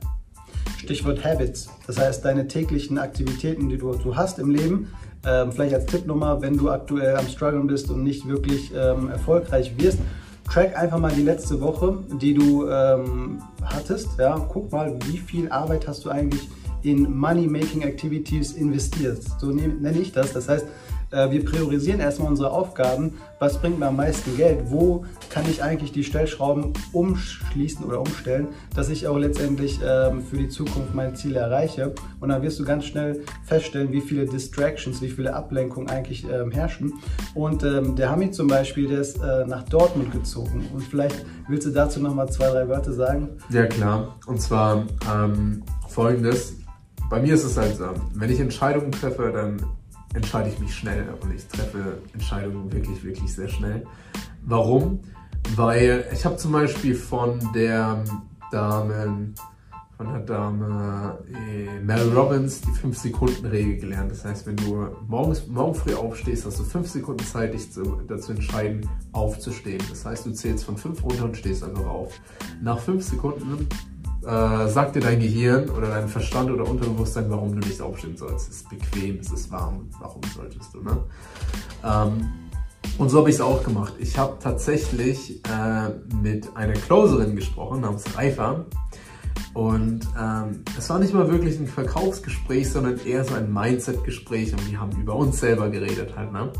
Stichwort 0.77 1.25
Habits. 1.25 1.69
Das 1.87 1.99
heißt, 1.99 2.25
deine 2.25 2.49
täglichen 2.49 2.99
Aktivitäten, 2.99 3.69
die 3.69 3.79
du, 3.79 3.93
du 3.93 4.17
hast 4.17 4.39
im 4.39 4.51
Leben, 4.51 4.89
ähm, 5.25 5.53
vielleicht 5.53 5.75
als 5.75 5.87
Tippnummer, 5.87 6.41
wenn 6.41 6.57
du 6.57 6.71
aktuell 6.71 7.17
am 7.17 7.29
Struggeln 7.29 7.67
bist 7.67 7.91
und 7.91 8.03
nicht 8.03 8.27
wirklich 8.27 8.73
ähm, 8.75 9.09
erfolgreich 9.09 9.73
wirst, 9.79 9.99
track 10.51 10.77
einfach 10.77 10.99
mal 10.99 11.13
die 11.13 11.23
letzte 11.23 11.61
Woche, 11.61 11.99
die 12.21 12.35
du 12.35 12.69
ähm, 12.69 13.41
hattest. 13.63 14.19
Ja, 14.19 14.37
guck 14.49 14.73
mal, 14.73 14.99
wie 15.07 15.19
viel 15.19 15.49
Arbeit 15.51 15.87
hast 15.87 16.05
du 16.05 16.11
eigentlich 16.11 16.49
in 16.83 17.15
Money-Making 17.17 17.83
Activities 17.83 18.53
investierst. 18.53 19.39
So 19.39 19.51
nenne 19.51 19.99
ich 19.99 20.13
das. 20.13 20.33
Das 20.33 20.49
heißt, 20.49 20.67
wir 21.11 21.45
priorisieren 21.45 22.01
erstmal 22.01 22.29
unsere 22.29 22.51
Aufgaben. 22.51 23.19
Was 23.39 23.59
bringt 23.59 23.79
mir 23.79 23.87
am 23.87 23.97
meisten 23.97 24.37
Geld? 24.37 24.71
Wo 24.71 25.05
kann 25.29 25.45
ich 25.49 25.63
eigentlich 25.63 25.93
die 25.93 26.05
Stellschrauben 26.05 26.73
umschließen 26.93 27.85
oder 27.85 28.01
umstellen, 28.01 28.49
dass 28.75 28.89
ich 28.89 29.09
auch 29.09 29.19
letztendlich 29.19 29.81
ähm, 29.85 30.23
für 30.23 30.37
die 30.37 30.49
Zukunft 30.49 30.95
meine 30.95 31.15
Ziele 31.15 31.41
erreiche? 31.41 31.95
Und 32.21 32.29
dann 32.29 32.43
wirst 32.43 32.61
du 32.61 32.65
ganz 32.65 32.85
schnell 32.85 33.25
feststellen, 33.45 33.93
wie 33.93 34.01
viele 34.01 34.27
Distractions, 34.27 35.03
wie 35.03 35.09
viele 35.09 35.35
Ablenkungen 35.35 35.89
eigentlich 35.89 36.25
ähm, 36.31 36.51
herrschen. 36.51 36.93
Und 37.35 37.65
ähm, 37.65 37.97
der 37.97 38.11
Hamid 38.11 38.35
zum 38.35 38.47
Beispiel, 38.47 38.89
der 38.89 39.01
ist 39.01 39.19
äh, 39.23 39.47
nach 39.47 39.65
Dortmund 39.65 40.13
gezogen. 40.13 40.69
Und 40.73 40.83
vielleicht 40.83 41.25
willst 41.49 41.67
du 41.67 41.71
dazu 41.71 42.01
nochmal 42.01 42.29
zwei, 42.31 42.51
drei 42.51 42.69
Wörter 42.69 42.93
sagen? 42.93 43.31
Ja, 43.51 43.67
klar. 43.67 44.17
Und 44.27 44.41
zwar 44.41 44.87
ähm, 45.13 45.63
folgendes 45.89 46.55
bei 47.11 47.21
mir 47.21 47.35
ist 47.35 47.43
es 47.43 47.57
halt 47.57 47.77
so, 47.77 47.87
wenn 48.15 48.31
ich 48.31 48.39
Entscheidungen 48.39 48.93
treffe, 48.93 49.33
dann 49.35 49.61
entscheide 50.15 50.49
ich 50.49 50.59
mich 50.59 50.75
schnell 50.75 51.09
und 51.21 51.35
ich 51.35 51.47
treffe 51.47 51.99
Entscheidungen 52.13 52.73
wirklich, 52.73 53.03
wirklich 53.05 53.35
sehr 53.35 53.49
schnell. 53.49 53.87
Warum? 54.43 55.01
Weil 55.57 56.07
ich 56.13 56.25
habe 56.25 56.37
zum 56.37 56.53
Beispiel 56.53 56.95
von 56.95 57.39
der 57.55 58.05
Dame, 58.51 59.33
von 59.97 60.07
der 60.13 60.21
Dame 60.21 61.19
äh, 61.29 61.81
Mel 61.81 62.13
Robbins 62.13 62.61
die 62.61 62.71
5-Sekunden-Regel 62.71 63.79
gelernt. 63.79 64.11
Das 64.11 64.25
heißt, 64.25 64.47
wenn 64.47 64.57
du 64.57 64.89
morgens, 65.07 65.47
morgen 65.47 65.75
früh 65.75 65.95
aufstehst, 65.95 66.47
hast 66.47 66.59
du 66.59 66.65
5 66.65 66.89
Sekunden 66.89 67.25
Zeit, 67.25 67.55
dich 67.55 67.73
zu, 67.73 68.01
dazu 68.07 68.33
entscheiden, 68.33 68.89
aufzustehen. 69.13 69.83
Das 69.89 70.05
heißt, 70.05 70.27
du 70.27 70.33
zählst 70.33 70.65
von 70.65 70.77
5 70.77 71.03
runter 71.05 71.25
und 71.25 71.37
stehst 71.37 71.63
einfach 71.63 71.87
auf. 71.87 72.21
Nach 72.61 72.79
5 72.79 73.05
Sekunden 73.05 73.69
äh, 74.23 74.69
sagt 74.69 74.97
dir 74.97 75.01
dein 75.01 75.21
Gehirn 75.21 75.71
oder 75.71 75.89
dein 75.89 76.09
Verstand 76.09 76.51
oder 76.51 76.69
Unterbewusstsein, 76.69 77.31
warum 77.31 77.59
du 77.59 77.67
nicht 77.67 77.81
aufstehen 77.81 78.17
sollst. 78.17 78.49
Es 78.49 78.57
ist 78.57 78.69
bequem, 78.69 79.19
es 79.19 79.31
ist 79.31 79.51
warm, 79.51 79.89
warum 79.99 80.21
solltest 80.35 80.75
du, 80.75 80.83
ne? 80.83 80.99
Ähm, 81.85 82.31
und 82.99 83.09
so 83.09 83.19
habe 83.19 83.31
ich 83.31 83.37
es 83.37 83.41
auch 83.41 83.63
gemacht. 83.63 83.95
Ich 83.99 84.19
habe 84.19 84.37
tatsächlich 84.43 85.43
äh, 85.47 85.91
mit 86.23 86.55
einer 86.55 86.75
Closerin 86.75 87.37
gesprochen, 87.37 87.81
namens 87.81 88.05
Reifer. 88.17 88.67
Und 89.55 90.01
ähm, 90.21 90.65
es 90.79 90.89
war 90.91 90.99
nicht 90.99 91.13
mal 91.15 91.31
wirklich 91.31 91.59
ein 91.59 91.67
Verkaufsgespräch, 91.67 92.71
sondern 92.71 92.99
eher 93.05 93.25
so 93.25 93.35
ein 93.35 93.53
Mindset-Gespräch 93.53 94.53
und 94.53 94.71
wir 94.71 94.81
haben 94.81 94.93
über 95.01 95.17
uns 95.17 95.41
selber 95.41 95.71
geredet 95.71 96.15
halt, 96.17 96.33
ne? 96.33 96.53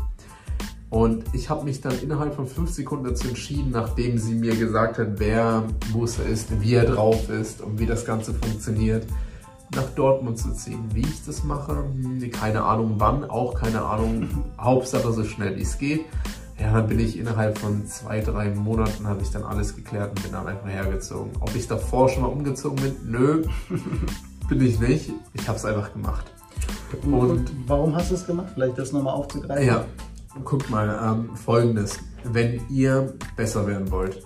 Und 0.91 1.23
ich 1.31 1.49
habe 1.49 1.63
mich 1.63 1.79
dann 1.79 1.97
innerhalb 2.03 2.35
von 2.35 2.45
fünf 2.45 2.69
Sekunden 2.69 3.05
dazu 3.05 3.29
entschieden, 3.29 3.71
nachdem 3.71 4.17
sie 4.17 4.35
mir 4.35 4.53
gesagt 4.57 4.97
hat, 4.97 5.19
wer 5.19 5.63
Musa 5.93 6.21
ist, 6.23 6.61
wie 6.61 6.73
er 6.73 6.83
drauf 6.83 7.29
ist 7.29 7.61
und 7.61 7.79
wie 7.79 7.85
das 7.85 8.05
Ganze 8.05 8.33
funktioniert, 8.33 9.07
nach 9.73 9.89
Dortmund 9.95 10.37
zu 10.37 10.51
ziehen. 10.53 10.83
Wie 10.93 10.99
ich 10.99 11.25
das 11.25 11.45
mache, 11.45 11.77
hm, 11.77 12.29
keine 12.31 12.63
Ahnung 12.63 12.95
wann, 12.97 13.23
auch 13.23 13.55
keine 13.55 13.83
Ahnung, 13.83 14.27
Hauptsache 14.59 15.13
so 15.13 15.23
schnell 15.23 15.55
wie 15.55 15.61
es 15.61 15.77
geht. 15.77 16.01
Ja, 16.59 16.73
dann 16.73 16.87
bin 16.87 16.99
ich 16.99 17.17
innerhalb 17.17 17.57
von 17.57 17.87
zwei, 17.87 18.19
drei 18.19 18.49
Monaten 18.49 19.07
habe 19.07 19.21
ich 19.21 19.31
dann 19.31 19.43
alles 19.43 19.77
geklärt 19.77 20.09
und 20.09 20.23
bin 20.23 20.33
dann 20.33 20.45
einfach 20.45 20.67
hergezogen. 20.67 21.31
Ob 21.39 21.55
ich 21.55 21.69
davor 21.69 22.09
schon 22.09 22.23
mal 22.23 22.27
umgezogen 22.27 22.75
bin? 22.81 22.95
Nö, 23.05 23.45
bin 24.49 24.61
ich 24.61 24.77
nicht. 24.77 25.13
Ich 25.33 25.47
habe 25.47 25.57
es 25.57 25.63
einfach 25.63 25.93
gemacht. 25.93 26.25
Und, 27.03 27.13
und, 27.13 27.51
warum 27.65 27.95
hast 27.95 28.11
du 28.11 28.15
es 28.15 28.27
gemacht? 28.27 28.49
Vielleicht 28.53 28.77
das 28.77 28.91
nochmal 28.91 29.13
aufzugreifen. 29.13 29.65
Ja, 29.65 29.85
guckt 30.43 30.69
mal, 30.69 30.99
ähm, 31.03 31.35
folgendes. 31.35 31.99
Wenn 32.23 32.61
ihr 32.69 33.13
besser 33.35 33.67
werden 33.67 33.91
wollt, 33.91 34.23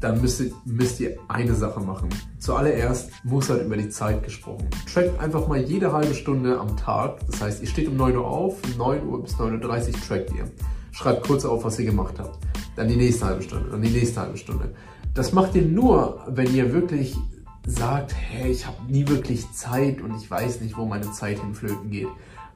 dann 0.00 0.20
müsst 0.20 0.40
ihr, 0.40 0.52
müsst 0.64 0.98
ihr 1.00 1.18
eine 1.28 1.54
Sache 1.54 1.80
machen. 1.80 2.08
Zuallererst 2.38 3.12
muss 3.24 3.50
halt 3.50 3.64
über 3.64 3.76
die 3.76 3.90
Zeit 3.90 4.22
gesprochen. 4.22 4.68
Trackt 4.92 5.20
einfach 5.20 5.46
mal 5.46 5.60
jede 5.60 5.92
halbe 5.92 6.14
Stunde 6.14 6.58
am 6.58 6.76
Tag. 6.76 7.18
Das 7.26 7.42
heißt, 7.42 7.62
ihr 7.62 7.68
steht 7.68 7.88
um 7.88 7.96
9 7.96 8.16
Uhr 8.16 8.26
auf, 8.26 8.56
9 8.78 9.06
Uhr 9.06 9.22
bis 9.22 9.34
9.30 9.34 9.94
Uhr 9.94 10.00
trackt 10.00 10.34
ihr. 10.34 10.50
Schreibt 10.92 11.26
kurz 11.26 11.44
auf, 11.44 11.64
was 11.64 11.78
ihr 11.78 11.84
gemacht 11.84 12.14
habt. 12.18 12.38
Dann 12.76 12.88
die 12.88 12.96
nächste 12.96 13.26
halbe 13.26 13.42
Stunde, 13.42 13.70
dann 13.70 13.82
die 13.82 13.90
nächste 13.90 14.20
halbe 14.20 14.38
Stunde. 14.38 14.74
Das 15.14 15.32
macht 15.32 15.54
ihr 15.54 15.62
nur, 15.62 16.24
wenn 16.28 16.54
ihr 16.54 16.72
wirklich 16.72 17.14
sagt, 17.66 18.14
hey, 18.14 18.50
ich 18.50 18.66
habe 18.66 18.76
nie 18.88 19.06
wirklich 19.06 19.50
Zeit 19.52 20.00
und 20.00 20.16
ich 20.16 20.30
weiß 20.30 20.60
nicht, 20.62 20.78
wo 20.78 20.86
meine 20.86 21.12
Zeit 21.12 21.40
hinflöten 21.40 21.90
geht. 21.90 22.08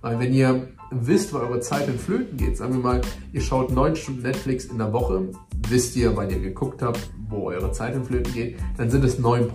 Weil 0.04 0.18
wenn 0.18 0.34
ihr 0.34 0.68
wisst, 0.90 1.32
wo 1.32 1.38
eure 1.38 1.60
Zeit 1.60 1.88
in 1.88 1.98
Flöten 1.98 2.36
geht, 2.36 2.58
sagen 2.58 2.74
wir 2.74 2.82
mal, 2.82 3.00
ihr 3.32 3.40
schaut 3.40 3.72
neun 3.72 3.96
Stunden 3.96 4.20
Netflix 4.20 4.66
in 4.66 4.76
der 4.76 4.92
Woche, 4.92 5.30
wisst 5.70 5.96
ihr, 5.96 6.14
weil 6.14 6.30
ihr 6.30 6.40
geguckt 6.40 6.82
habt, 6.82 7.08
wo 7.30 7.48
eure 7.48 7.72
Zeit 7.72 7.94
in 7.94 8.04
Flöten 8.04 8.30
geht, 8.34 8.58
dann 8.76 8.90
sind 8.90 9.02
es 9.02 9.18
9%, 9.18 9.48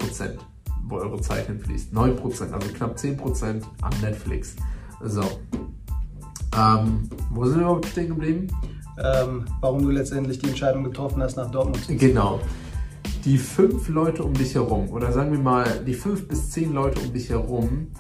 wo 0.87 0.95
eure 0.95 1.21
Zeit 1.21 1.45
hinfließt. 1.45 1.93
9%, 1.93 2.51
also 2.51 2.67
knapp 2.73 2.97
10% 2.97 3.61
an 3.83 3.93
Netflix. 4.01 4.55
So. 5.03 5.21
Ähm, 6.57 7.07
wo 7.29 7.45
sind 7.45 7.57
wir 7.57 7.65
überhaupt 7.65 7.85
stehen 7.85 8.07
geblieben? 8.07 8.47
Ähm, 8.97 9.45
warum 9.61 9.83
du 9.83 9.91
letztendlich 9.91 10.39
die 10.39 10.47
Entscheidung 10.47 10.83
getroffen 10.83 11.21
hast, 11.21 11.37
nach 11.37 11.51
Dortmund 11.51 11.77
zu 11.77 11.89
ziehen. 11.89 11.99
Genau. 11.99 12.39
Die 13.23 13.37
fünf 13.37 13.87
Leute 13.87 14.23
um 14.23 14.33
dich 14.33 14.55
herum, 14.55 14.89
oder 14.89 15.11
sagen 15.11 15.31
wir 15.31 15.37
mal, 15.37 15.83
die 15.85 15.93
fünf 15.93 16.27
bis 16.27 16.49
zehn 16.49 16.73
Leute 16.73 17.01
um 17.01 17.13
dich 17.13 17.29
herum, 17.29 17.91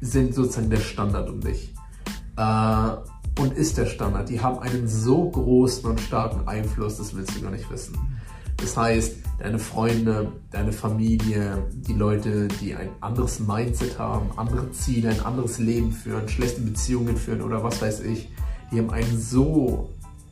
sind 0.00 0.34
sozusagen 0.34 0.70
der 0.70 0.78
Standard 0.80 1.28
um 1.28 1.40
dich. 1.40 1.74
Äh, 2.36 2.96
und 3.40 3.56
ist 3.56 3.78
der 3.78 3.86
Standard. 3.86 4.28
Die 4.28 4.40
haben 4.40 4.58
einen 4.58 4.88
so 4.88 5.30
großen 5.30 5.88
und 5.88 6.00
starken 6.00 6.48
Einfluss, 6.48 6.96
das 6.96 7.14
willst 7.14 7.36
du 7.36 7.42
gar 7.42 7.52
nicht 7.52 7.70
wissen. 7.70 7.96
Das 8.56 8.76
heißt, 8.76 9.16
deine 9.38 9.60
Freunde, 9.60 10.32
deine 10.50 10.72
Familie, 10.72 11.64
die 11.72 11.92
Leute, 11.92 12.48
die 12.60 12.74
ein 12.74 12.90
anderes 13.00 13.38
Mindset 13.38 13.98
haben, 13.98 14.30
andere 14.36 14.72
Ziele, 14.72 15.10
ein 15.10 15.20
anderes 15.20 15.58
Leben 15.58 15.92
führen, 15.92 16.28
schlechte 16.28 16.60
Beziehungen 16.60 17.16
führen 17.16 17.42
oder 17.42 17.62
was 17.62 17.80
weiß 17.80 18.00
ich, 18.00 18.28
die 18.72 18.78
haben 18.78 18.90
einen 18.90 19.18
so 19.18 19.90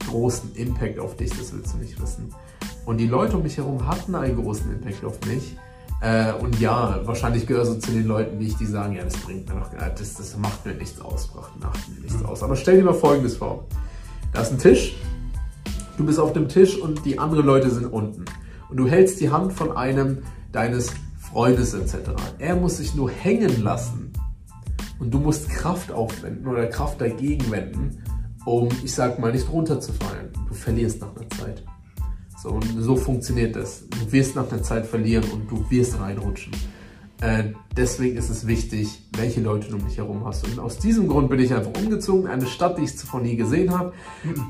großen 0.09 0.55
Impact 0.57 0.99
auf 0.99 1.17
dich, 1.17 1.31
das 1.31 1.53
willst 1.53 1.75
du 1.75 1.79
nicht 1.79 2.01
wissen. 2.01 2.35
Und 2.85 2.99
die 2.99 3.07
Leute 3.07 3.37
um 3.37 3.45
mich 3.45 3.57
herum 3.57 3.87
hatten 3.87 4.15
einen 4.15 4.37
großen 4.43 4.73
Impact 4.73 5.05
auf 5.05 5.21
mich. 5.27 5.57
Äh, 6.01 6.33
und 6.35 6.61
ja, 6.61 7.01
wahrscheinlich 7.05 7.47
gehöre 7.47 7.65
so 7.65 7.75
zu 7.77 7.91
den 7.91 8.07
Leuten 8.07 8.41
ich, 8.41 8.57
die 8.57 8.67
sagen, 8.67 8.95
ja, 8.95 9.03
das 9.03 9.17
bringt 9.17 9.49
mir 9.49 9.55
noch, 9.55 9.71
das, 9.73 10.15
das 10.15 10.37
macht 10.37 10.67
mir 10.67 10.75
nichts 10.75 11.01
aus, 11.01 11.31
macht 11.35 11.89
mir 11.89 12.01
nichts 12.03 12.23
aus. 12.25 12.43
Aber 12.43 12.57
stell 12.57 12.77
dir 12.77 12.85
mal 12.85 12.95
Folgendes 12.95 13.37
vor. 13.37 13.65
Da 14.33 14.43
ist 14.43 14.53
ein 14.53 14.59
Tisch, 14.59 14.95
du 15.97 16.05
bist 16.05 16.19
auf 16.19 16.33
dem 16.33 16.49
Tisch 16.49 16.79
und 16.79 17.05
die 17.05 17.19
anderen 17.19 17.47
Leute 17.47 17.71
sind 17.71 17.87
unten. 17.87 18.27
Und 18.69 18.77
du 18.77 18.87
hältst 18.87 19.21
die 19.21 19.31
Hand 19.31 19.53
von 19.53 19.77
einem 19.77 20.19
deines 20.53 20.91
Freundes 21.19 21.73
etc. 21.73 22.11
Er 22.39 22.57
muss 22.57 22.77
sich 22.77 22.95
nur 22.95 23.11
hängen 23.11 23.63
lassen 23.63 24.13
und 24.99 25.13
du 25.13 25.19
musst 25.19 25.49
Kraft 25.49 25.91
aufwenden 25.93 26.47
oder 26.47 26.67
Kraft 26.67 27.01
dagegen 27.01 27.51
wenden, 27.51 28.03
um, 28.45 28.69
ich 28.85 28.95
sag 28.95 29.19
mal, 29.19 29.33
nicht 29.33 29.51
runterzufallen. 29.51 30.31
Du 30.49 30.55
verlierst 30.55 31.01
nach 31.01 31.15
einer 31.17 31.29
Zeit. 31.31 31.65
So, 32.37 32.51
und 32.51 32.65
so 32.79 32.97
funktioniert 32.97 33.57
das. 33.57 33.89
Du 33.89 34.13
wirst 34.13 34.37
nach 34.37 34.51
einer 34.51 34.63
Zeit 34.63 34.87
verlieren 34.87 35.25
und 35.33 35.51
du 35.51 35.65
wirst 35.71 35.99
reinrutschen. 35.99 36.53
Äh, 37.21 37.55
deswegen 37.75 38.19
ist 38.19 38.29
es 38.29 38.47
wichtig, 38.47 39.09
welche 39.17 39.41
Leute 39.41 39.71
du 39.71 39.77
um 39.77 39.87
dich 39.87 39.97
herum 39.97 40.27
hast. 40.27 40.47
Und 40.47 40.59
aus 40.59 40.79
diesem 40.79 41.09
Grund 41.09 41.31
bin 41.31 41.41
ich 41.41 41.55
einfach 41.55 41.73
umgezogen, 41.81 42.29
eine 42.29 42.47
Stadt, 42.47 42.77
die 42.77 42.83
ich 42.83 42.99
zuvor 42.99 43.21
nie 43.21 43.37
gesehen 43.37 43.77
habe. 43.77 43.95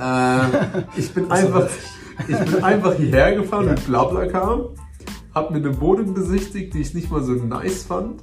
Äh, 0.01 0.99
ich 0.99 1.13
bin 1.15 1.31
einfach, 1.31 1.69
ich 2.27 2.37
bin 2.37 2.65
einfach 2.65 2.95
hierher 2.95 3.37
gefahren 3.37 3.67
ja. 3.67 3.73
mit 3.73 3.87
Blablacar, 3.87 4.71
habe 5.33 5.53
mir 5.53 5.69
eine 5.69 5.81
Wohnung 5.81 6.13
besichtigt, 6.13 6.75
die 6.75 6.81
ich 6.81 6.93
nicht 6.93 7.11
mal 7.11 7.23
so 7.23 7.35
nice 7.35 7.85
fand. 7.85 8.23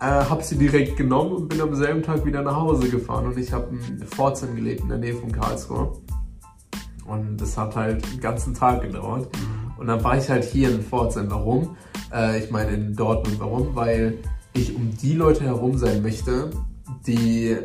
Äh, 0.00 0.04
habe 0.04 0.44
sie 0.44 0.56
direkt 0.56 0.96
genommen 0.96 1.32
und 1.32 1.48
bin 1.48 1.60
am 1.60 1.74
selben 1.74 2.02
Tag 2.02 2.24
wieder 2.24 2.42
nach 2.42 2.54
Hause 2.54 2.88
gefahren 2.88 3.26
und 3.26 3.36
ich 3.36 3.52
habe 3.52 3.74
in 3.74 4.06
Pforzheim 4.06 4.54
gelebt, 4.54 4.82
in 4.82 4.90
der 4.90 4.98
Nähe 4.98 5.14
von 5.14 5.32
Karlsruhe. 5.32 5.92
Und 7.08 7.38
das 7.38 7.56
hat 7.56 7.74
halt 7.76 8.04
den 8.12 8.20
ganzen 8.20 8.54
Tag 8.54 8.82
gedauert. 8.82 9.28
Und 9.78 9.86
dann 9.86 10.02
war 10.04 10.16
ich 10.16 10.28
halt 10.28 10.44
hier 10.44 10.70
in 10.70 10.82
Pforzheim. 10.82 11.30
Warum? 11.30 11.76
Äh, 12.12 12.44
ich 12.44 12.50
meine 12.50 12.72
in 12.72 12.94
Dortmund. 12.94 13.40
Warum? 13.40 13.74
Weil 13.74 14.18
ich 14.52 14.74
um 14.74 14.96
die 14.96 15.14
Leute 15.14 15.44
herum 15.44 15.78
sein 15.78 16.02
möchte, 16.02 16.50
die 17.06 17.56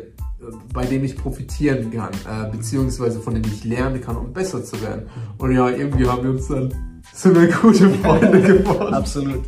bei 0.72 0.84
denen 0.84 1.04
ich 1.04 1.16
profitieren 1.16 1.90
kann, 1.90 2.12
äh, 2.28 2.50
beziehungsweise 2.50 3.20
von 3.20 3.34
denen 3.34 3.46
ich 3.46 3.64
lernen 3.64 4.00
kann, 4.00 4.16
um 4.16 4.32
besser 4.32 4.64
zu 4.64 4.80
werden. 4.82 5.06
Und 5.38 5.54
ja, 5.54 5.68
irgendwie 5.68 6.06
haben 6.06 6.22
wir 6.22 6.30
uns 6.30 6.48
dann 6.48 7.02
so 7.14 7.30
eine 7.30 7.48
gute 7.48 7.90
Freunde 7.90 8.40
geworden. 8.58 8.94
Absolut. 8.94 9.42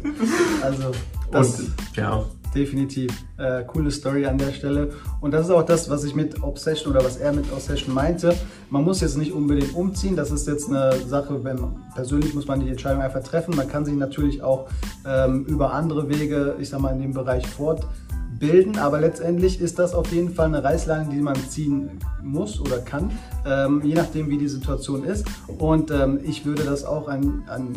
Also, 0.62 0.92
das, 1.30 1.60
und, 1.60 1.74
ja 1.96 2.24
definitiv. 2.56 3.10
Äh, 3.36 3.64
coole 3.64 3.90
Story 3.90 4.26
an 4.26 4.38
der 4.38 4.52
Stelle. 4.52 4.90
Und 5.20 5.32
das 5.32 5.46
ist 5.46 5.50
auch 5.52 5.64
das, 5.64 5.88
was 5.90 6.04
ich 6.04 6.14
mit 6.14 6.42
Obsession 6.42 6.92
oder 6.92 7.04
was 7.04 7.18
er 7.18 7.32
mit 7.32 7.52
Obsession 7.52 7.94
meinte. 7.94 8.34
Man 8.70 8.82
muss 8.82 9.00
jetzt 9.00 9.16
nicht 9.16 9.32
unbedingt 9.32 9.74
umziehen. 9.74 10.16
Das 10.16 10.30
ist 10.30 10.48
jetzt 10.48 10.68
eine 10.68 10.96
Sache, 11.06 11.44
wenn 11.44 11.58
persönlich 11.94 12.34
muss 12.34 12.46
man 12.46 12.60
die 12.60 12.68
Entscheidung 12.68 13.02
einfach 13.02 13.22
treffen. 13.22 13.54
Man 13.54 13.68
kann 13.68 13.84
sich 13.84 13.94
natürlich 13.94 14.42
auch 14.42 14.68
ähm, 15.06 15.44
über 15.44 15.72
andere 15.72 16.08
Wege, 16.08 16.56
ich 16.58 16.70
sag 16.70 16.80
mal, 16.80 16.92
in 16.94 17.02
dem 17.02 17.12
Bereich 17.12 17.46
fortbilden. 17.46 18.78
Aber 18.78 19.00
letztendlich 19.00 19.60
ist 19.60 19.78
das 19.78 19.94
auf 19.94 20.10
jeden 20.12 20.34
Fall 20.34 20.46
eine 20.46 20.64
Reißleine, 20.64 21.10
die 21.10 21.20
man 21.20 21.36
ziehen 21.36 21.90
muss 22.22 22.60
oder 22.60 22.78
kann, 22.78 23.10
ähm, 23.46 23.82
je 23.84 23.94
nachdem, 23.94 24.30
wie 24.30 24.38
die 24.38 24.48
Situation 24.48 25.04
ist. 25.04 25.26
Und 25.58 25.90
ähm, 25.90 26.18
ich 26.24 26.46
würde 26.46 26.64
das 26.64 26.84
auch 26.84 27.08
an, 27.08 27.44
an 27.46 27.74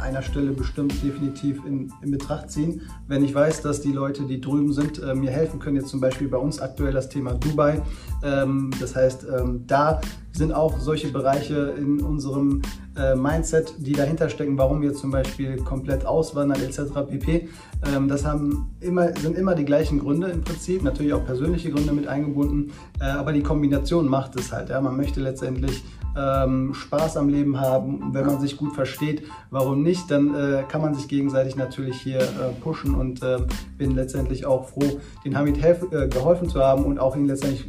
einer 0.00 0.22
Stelle 0.22 0.52
bestimmt 0.52 1.02
definitiv 1.02 1.64
in, 1.64 1.92
in, 2.02 2.10
Betracht 2.10 2.50
ziehen. 2.50 2.82
Wenn 3.06 3.24
ich 3.24 3.34
weiß, 3.34 3.62
dass 3.62 3.80
die 3.80 3.92
Leute, 3.92 4.24
die 4.24 4.40
drüben 4.40 4.72
sind, 4.72 5.02
äh, 5.02 5.14
mir 5.14 5.30
helfen 5.30 5.60
können, 5.60 5.76
jetzt 5.76 5.88
zum 5.88 6.00
Beispiel 6.00 6.28
bei 6.28 6.38
uns 6.38 6.60
aktuell 6.60 6.92
das 6.92 7.08
Thema 7.08 7.34
Dubai. 7.34 7.82
Ähm, 8.22 8.70
das 8.80 8.94
heißt, 8.96 9.26
ähm, 9.38 9.64
da 9.66 10.00
sind 10.38 10.52
auch 10.52 10.78
solche 10.78 11.08
Bereiche 11.08 11.74
in 11.76 12.00
unserem 12.00 12.62
äh, 12.96 13.14
Mindset, 13.14 13.74
die 13.78 13.92
dahinter 13.92 14.28
stecken, 14.28 14.56
warum 14.56 14.80
wir 14.80 14.94
zum 14.94 15.10
Beispiel 15.10 15.56
komplett 15.56 16.06
auswandern 16.06 16.62
etc. 16.62 16.80
pp. 17.08 17.48
Ähm, 17.94 18.08
das 18.08 18.24
haben 18.24 18.70
immer, 18.80 19.14
sind 19.16 19.36
immer 19.36 19.54
die 19.54 19.64
gleichen 19.64 19.98
Gründe 19.98 20.28
im 20.28 20.42
Prinzip, 20.42 20.82
natürlich 20.82 21.12
auch 21.12 21.24
persönliche 21.24 21.70
Gründe 21.70 21.92
mit 21.92 22.06
eingebunden, 22.06 22.72
äh, 23.00 23.04
aber 23.04 23.32
die 23.32 23.42
Kombination 23.42 24.08
macht 24.08 24.36
es 24.36 24.52
halt. 24.52 24.70
Ja? 24.70 24.80
Man 24.80 24.96
möchte 24.96 25.20
letztendlich 25.20 25.82
ähm, 26.16 26.72
Spaß 26.72 27.16
am 27.16 27.28
Leben 27.28 27.60
haben. 27.60 28.12
Wenn 28.12 28.26
man 28.26 28.40
sich 28.40 28.56
gut 28.56 28.74
versteht, 28.74 29.24
warum 29.50 29.82
nicht? 29.82 30.10
Dann 30.10 30.34
äh, 30.34 30.62
kann 30.68 30.80
man 30.80 30.94
sich 30.94 31.08
gegenseitig 31.08 31.56
natürlich 31.56 32.00
hier 32.00 32.20
äh, 32.20 32.52
pushen 32.60 32.94
und 32.94 33.22
äh, 33.22 33.38
bin 33.76 33.94
letztendlich 33.94 34.46
auch 34.46 34.68
froh, 34.68 35.00
den 35.24 35.36
Hamid 35.36 35.62
äh, 35.62 36.08
geholfen 36.08 36.48
zu 36.48 36.60
haben 36.60 36.84
und 36.84 36.98
auch 36.98 37.16
ihn 37.16 37.26
letztendlich 37.26 37.68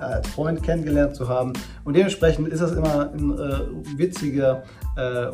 als 0.00 0.28
Freund 0.28 0.62
kennengelernt 0.62 1.14
zu 1.14 1.28
haben. 1.28 1.52
Und 1.84 1.94
dementsprechend 1.96 2.48
ist 2.48 2.60
das 2.60 2.72
immer 2.72 3.10
ein 3.12 3.38
äh, 3.38 3.98
witziger 3.98 4.62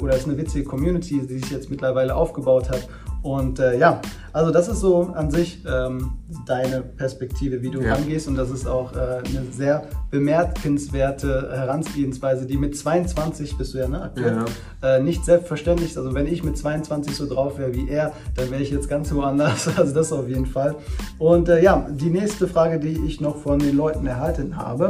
oder 0.00 0.14
ist 0.14 0.28
eine 0.28 0.37
witzige 0.37 0.64
Community, 0.64 1.26
die 1.26 1.38
sich 1.38 1.50
jetzt 1.50 1.70
mittlerweile 1.70 2.14
aufgebaut 2.14 2.70
hat. 2.70 2.87
Und 3.26 3.59
äh, 3.59 3.76
ja, 3.76 4.00
also 4.33 4.52
das 4.52 4.68
ist 4.68 4.78
so 4.78 5.11
an 5.12 5.33
sich 5.33 5.64
ähm, 5.66 6.12
deine 6.47 6.80
Perspektive, 6.80 7.61
wie 7.61 7.71
du 7.71 7.80
ja. 7.80 7.95
rangehst. 7.95 8.28
Und 8.28 8.37
das 8.37 8.50
ist 8.50 8.68
auch 8.68 8.95
äh, 8.95 8.99
eine 8.99 9.50
sehr 9.50 9.83
bemerkenswerte 10.12 11.50
Herangehensweise, 11.52 12.47
die 12.47 12.56
mit 12.56 12.76
22 12.76 13.59
bist 13.59 13.75
du 13.75 13.78
ja, 13.78 13.88
ne? 13.88 14.00
Aktuell, 14.00 14.45
ja. 14.80 14.97
Äh, 14.97 15.02
nicht 15.02 15.25
selbstverständlich 15.25 15.90
ist. 15.90 15.99
Also 15.99 16.14
wenn 16.14 16.28
ich 16.28 16.45
mit 16.45 16.56
22 16.56 17.16
so 17.16 17.26
drauf 17.26 17.59
wäre 17.59 17.75
wie 17.75 17.88
er, 17.88 18.12
dann 18.37 18.49
wäre 18.52 18.62
ich 18.62 18.71
jetzt 18.71 18.88
ganz 18.88 19.12
woanders. 19.12 19.71
Also 19.76 19.92
das 19.92 20.12
auf 20.12 20.28
jeden 20.28 20.47
Fall. 20.47 20.76
Und 21.18 21.49
äh, 21.49 21.61
ja, 21.62 21.88
die 21.90 22.11
nächste 22.11 22.47
Frage, 22.47 22.78
die 22.78 23.04
ich 23.06 23.21
noch 23.21 23.37
von 23.37 23.59
den 23.59 23.76
Leuten 23.76 24.06
erhalten 24.06 24.56
habe, 24.56 24.88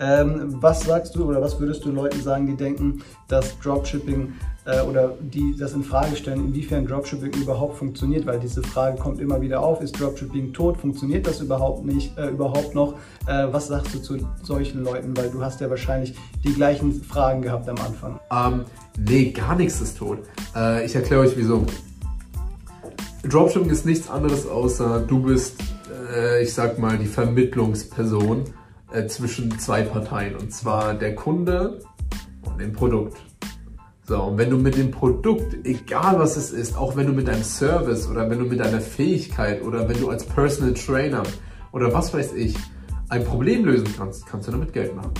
ähm, 0.00 0.56
was 0.60 0.82
sagst 0.82 1.14
du 1.14 1.24
oder 1.24 1.40
was 1.40 1.58
würdest 1.60 1.84
du 1.84 1.90
Leuten 1.90 2.20
sagen, 2.20 2.46
die 2.46 2.56
denken, 2.56 3.02
dass 3.28 3.58
Dropshipping 3.60 4.34
äh, 4.66 4.80
oder 4.80 5.14
die 5.20 5.56
das 5.56 5.72
in 5.72 5.84
Frage 5.84 6.16
stellen, 6.16 6.46
inwiefern 6.46 6.86
Dropshipping 6.86 7.32
überhaupt 7.40 7.78
funktioniert, 7.78 8.26
weil 8.26 8.38
diese 8.40 8.62
Frage 8.62 8.98
kommt 8.98 9.20
immer 9.20 9.40
wieder 9.40 9.60
auf, 9.60 9.80
ist 9.80 9.98
Dropshipping 9.98 10.52
tot? 10.52 10.76
Funktioniert 10.76 11.26
das 11.26 11.40
überhaupt 11.40 11.84
nicht, 11.84 12.16
äh, 12.18 12.28
überhaupt 12.28 12.74
noch? 12.74 12.94
Äh, 13.26 13.46
was 13.50 13.68
sagst 13.68 13.94
du 13.94 13.98
zu 14.00 14.18
solchen 14.42 14.82
Leuten? 14.82 15.16
Weil 15.16 15.30
du 15.30 15.42
hast 15.42 15.60
ja 15.60 15.70
wahrscheinlich 15.70 16.14
die 16.44 16.52
gleichen 16.52 17.02
Fragen 17.02 17.42
gehabt 17.42 17.68
am 17.68 17.76
Anfang. 17.78 18.20
Ähm, 18.30 18.64
nee, 18.98 19.30
gar 19.30 19.54
nichts 19.54 19.80
ist 19.80 19.98
tot. 19.98 20.18
Äh, 20.54 20.84
ich 20.84 20.94
erkläre 20.94 21.22
euch 21.22 21.36
wieso. 21.36 21.64
Dropshipping 23.22 23.70
ist 23.70 23.86
nichts 23.86 24.10
anderes 24.10 24.46
außer 24.46 25.00
du 25.00 25.22
bist, 25.22 25.60
äh, 26.14 26.42
ich 26.42 26.52
sag 26.52 26.78
mal, 26.78 26.98
die 26.98 27.06
Vermittlungsperson 27.06 28.44
zwischen 29.08 29.58
zwei 29.58 29.82
Parteien. 29.82 30.36
Und 30.36 30.54
zwar 30.54 30.94
der 30.94 31.16
Kunde 31.16 31.80
und 32.44 32.60
dem 32.60 32.72
Produkt. 32.72 33.18
So, 34.08 34.22
und 34.22 34.38
wenn 34.38 34.50
du 34.50 34.56
mit 34.56 34.76
dem 34.76 34.92
Produkt, 34.92 35.66
egal 35.66 36.20
was 36.20 36.36
es 36.36 36.52
ist, 36.52 36.76
auch 36.76 36.94
wenn 36.94 37.08
du 37.08 37.12
mit 37.12 37.26
deinem 37.26 37.42
Service 37.42 38.08
oder 38.08 38.30
wenn 38.30 38.38
du 38.38 38.44
mit 38.44 38.60
deiner 38.60 38.80
Fähigkeit 38.80 39.62
oder 39.62 39.88
wenn 39.88 39.98
du 39.98 40.08
als 40.10 40.24
Personal 40.24 40.74
Trainer 40.74 41.24
oder 41.72 41.92
was 41.92 42.14
weiß 42.14 42.34
ich, 42.34 42.56
ein 43.08 43.24
Problem 43.24 43.64
lösen 43.64 43.88
kannst, 43.96 44.24
kannst 44.24 44.46
du 44.46 44.52
damit 44.52 44.72
Geld 44.72 44.94
machen. 44.94 45.12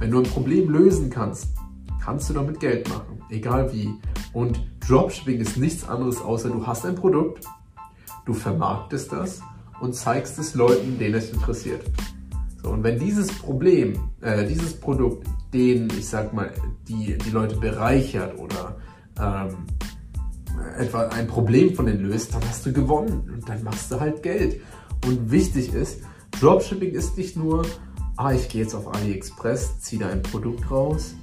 Wenn 0.00 0.10
du 0.10 0.18
ein 0.18 0.24
Problem 0.24 0.70
lösen 0.70 1.10
kannst, 1.10 1.48
kannst 2.02 2.30
du 2.30 2.32
damit 2.32 2.58
Geld 2.58 2.88
machen, 2.88 3.20
egal 3.28 3.70
wie. 3.74 3.90
Und 4.32 4.58
Dropshipping 4.88 5.40
ist 5.40 5.58
nichts 5.58 5.86
anderes, 5.86 6.22
außer 6.22 6.48
du 6.48 6.66
hast 6.66 6.86
ein 6.86 6.94
Produkt, 6.94 7.44
du 8.24 8.32
vermarktest 8.32 9.12
das 9.12 9.42
und 9.82 9.94
zeigst 9.94 10.38
es 10.38 10.54
Leuten, 10.54 10.98
denen 10.98 11.16
es 11.16 11.30
interessiert. 11.30 11.82
So, 12.64 12.70
und 12.70 12.82
wenn 12.82 12.98
dieses 12.98 13.28
Problem, 13.28 13.92
äh, 14.22 14.46
dieses 14.46 14.80
Produkt 14.80 15.26
den, 15.52 15.90
ich 15.98 16.08
sag 16.08 16.32
mal, 16.32 16.50
die, 16.88 17.18
die 17.18 17.30
Leute 17.30 17.56
bereichert 17.56 18.38
oder 18.38 18.76
ähm, 19.20 19.66
etwa 20.78 21.08
ein 21.08 21.26
Problem 21.26 21.74
von 21.74 21.84
denen 21.84 22.00
löst, 22.00 22.34
dann 22.34 22.42
hast 22.48 22.64
du 22.64 22.72
gewonnen 22.72 23.30
und 23.32 23.46
dann 23.46 23.62
machst 23.62 23.90
du 23.90 24.00
halt 24.00 24.22
Geld. 24.22 24.62
Und 25.06 25.30
wichtig 25.30 25.74
ist, 25.74 26.00
Dropshipping 26.40 26.92
ist 26.92 27.18
nicht 27.18 27.36
nur, 27.36 27.66
ah, 28.16 28.32
ich 28.32 28.48
gehe 28.48 28.62
jetzt 28.62 28.74
auf 28.74 28.88
AliExpress, 28.94 29.80
ziehe 29.80 30.00
da 30.00 30.08
ein 30.08 30.22
Produkt 30.22 30.70
raus, 30.70 31.14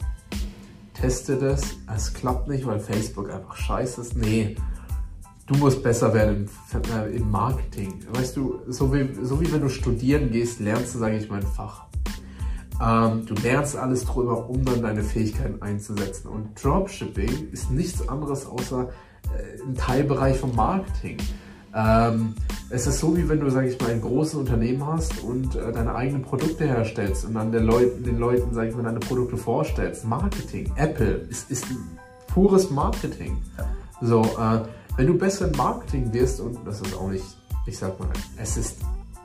teste 0.94 1.38
das, 1.38 1.64
es 1.94 2.14
klappt 2.14 2.50
nicht, 2.50 2.68
weil 2.68 2.80
Facebook 2.80 3.32
einfach 3.32 3.56
scheiße 3.56 4.00
ist. 4.02 4.16
Nee, 4.16 4.58
du 5.52 5.58
musst 5.58 5.84
besser 5.84 6.14
werden 6.14 6.50
im, 6.72 7.14
im 7.14 7.30
Marketing. 7.30 8.00
Weißt 8.14 8.38
du, 8.38 8.62
so 8.68 8.94
wie, 8.94 9.10
so 9.22 9.42
wie 9.42 9.52
wenn 9.52 9.62
du 9.62 9.70
studieren 9.70 10.32
gehst, 10.32 10.60
lernst 10.60 10.96
du, 10.96 11.00
sage 11.00 11.18
ich 11.18 11.30
mal, 11.30 11.42
ein 11.42 11.48
Fach. 11.48 11.86
Ähm, 12.82 13.26
du 13.26 13.34
lernst 13.36 13.76
alles 13.76 14.06
drüber, 14.06 14.50
um 14.50 14.64
dann 14.64 14.82
deine 14.82 15.04
Fähigkeiten 15.04 15.62
einzusetzen. 15.62 16.30
Und 16.30 16.64
Dropshipping 16.64 17.50
ist 17.52 17.70
nichts 17.70 18.08
anderes 18.08 18.46
außer 18.46 18.90
äh, 19.26 19.62
ein 19.62 19.76
Teilbereich 19.76 20.38
vom 20.38 20.56
Marketing. 20.56 21.18
Ähm, 21.76 22.34
es 22.70 22.88
ist 22.88 23.00
so, 23.00 23.16
wie 23.18 23.28
wenn 23.28 23.42
du, 23.42 23.50
sag 23.50 23.66
ich 23.66 23.80
mal, 23.80 23.92
ein 23.92 24.02
großes 24.02 24.36
Unternehmen 24.36 24.86
hast 24.86 25.22
und 25.22 25.56
äh, 25.56 25.72
deine 25.74 25.94
eigenen 25.96 26.22
Produkte 26.22 26.66
herstellst 26.66 27.26
und 27.26 27.34
dann 27.34 27.52
den 27.52 27.66
Leuten, 27.66 28.04
den 28.04 28.18
Leuten, 28.18 28.54
sag 28.54 28.70
ich 28.70 28.76
mal, 28.76 28.84
deine 28.84 29.00
Produkte 29.00 29.36
vorstellst. 29.36 30.06
Marketing. 30.06 30.72
Apple 30.78 31.28
ist, 31.30 31.52
ist 31.52 31.66
pures 32.28 32.70
Marketing. 32.72 33.38
So, 34.02 34.24
äh, 34.24 34.62
wenn 34.98 35.08
du 35.08 35.18
besser 35.18 35.48
im 35.48 35.58
Marketing 35.58 36.14
wirst, 36.14 36.40
und 36.40 36.60
das 36.66 36.82
ist 36.82 36.96
auch 36.96 37.10
nicht, 37.10 37.26
ich 37.66 37.78
sag 37.78 38.00
mal, 38.00 38.10
es 38.38 38.58
ist 38.58 38.78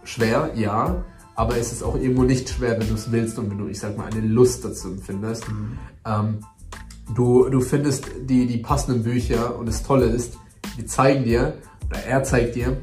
schwer, 0.05 0.51
ja, 0.55 1.05
aber 1.35 1.57
es 1.59 1.73
ist 1.73 1.83
auch 1.83 1.97
irgendwo 1.97 2.23
nicht 2.23 2.49
schwer, 2.49 2.79
wenn 2.81 2.89
du 2.89 2.95
es 2.95 3.11
willst 3.13 3.39
und 3.39 3.51
wenn 3.51 3.59
du, 3.59 3.69
ich 3.69 3.79
sag 3.79 3.97
mal, 3.97 4.07
eine 4.07 4.21
Lust 4.27 4.65
dazu 4.65 4.89
empfindest. 4.89 5.49
Mhm. 5.49 5.79
Ähm, 6.07 6.39
du, 7.15 7.49
du 7.49 7.61
findest 7.61 8.07
die, 8.23 8.47
die 8.47 8.59
passenden 8.59 9.03
Bücher 9.03 9.59
und 9.59 9.67
das 9.67 9.83
Tolle 9.83 10.07
ist, 10.07 10.39
die 10.79 10.87
zeigen 10.87 11.25
dir, 11.25 11.55
oder 11.89 12.03
er 12.05 12.23
zeigt 12.25 12.57
dir, 12.57 12.77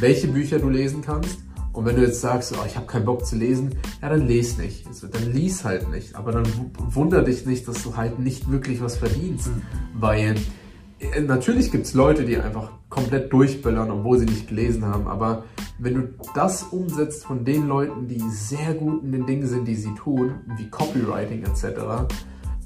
welche 0.00 0.28
Bücher 0.28 0.58
du 0.58 0.68
lesen 0.68 1.02
kannst. 1.02 1.38
Und 1.72 1.86
wenn 1.86 1.96
du 1.96 2.02
jetzt 2.02 2.20
sagst, 2.20 2.54
oh, 2.56 2.64
ich 2.64 2.76
habe 2.76 2.86
keinen 2.86 3.04
Bock 3.04 3.26
zu 3.26 3.34
lesen, 3.34 3.74
ja, 4.00 4.08
dann 4.08 4.28
lese 4.28 4.60
nicht. 4.60 4.86
Also, 4.86 5.08
dann 5.08 5.32
lies 5.32 5.64
halt 5.64 5.90
nicht. 5.90 6.14
Aber 6.14 6.30
dann 6.30 6.46
wunder 6.76 7.22
dich 7.22 7.46
nicht, 7.46 7.66
dass 7.66 7.82
du 7.82 7.96
halt 7.96 8.20
nicht 8.20 8.48
wirklich 8.48 8.80
was 8.80 8.96
verdienst. 8.96 9.48
Mhm. 9.48 9.62
Weil 9.94 10.36
natürlich 11.26 11.70
gibt 11.70 11.86
es 11.86 11.94
Leute, 11.94 12.24
die 12.24 12.36
einfach 12.36 12.70
komplett 12.88 13.32
durchböllern, 13.32 13.90
obwohl 13.90 14.18
sie 14.18 14.26
nicht 14.26 14.48
gelesen 14.48 14.84
haben. 14.86 15.08
Aber 15.08 15.44
wenn 15.78 15.94
du 15.94 16.08
das 16.34 16.62
umsetzt 16.62 17.24
von 17.24 17.44
den 17.44 17.66
Leuten, 17.66 18.06
die 18.08 18.20
sehr 18.30 18.74
gut 18.74 19.02
in 19.02 19.12
den 19.12 19.26
Dingen 19.26 19.46
sind, 19.46 19.66
die 19.66 19.74
sie 19.74 19.94
tun, 19.94 20.34
wie 20.56 20.68
Copywriting 20.68 21.42
etc., 21.44 22.06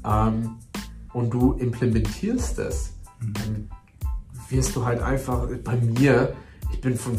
ähm, 0.05 0.57
und 1.15 1.31
du 1.31 1.55
implementierst 1.55 2.59
das, 2.59 2.93
dann 3.21 3.71
wirst 4.51 4.77
du 4.77 4.85
halt 4.85 5.03
einfach 5.03 5.49
bei 5.65 5.77
mir, 5.77 6.35
ich 6.73 6.81
bin 6.81 6.97
von 6.97 7.19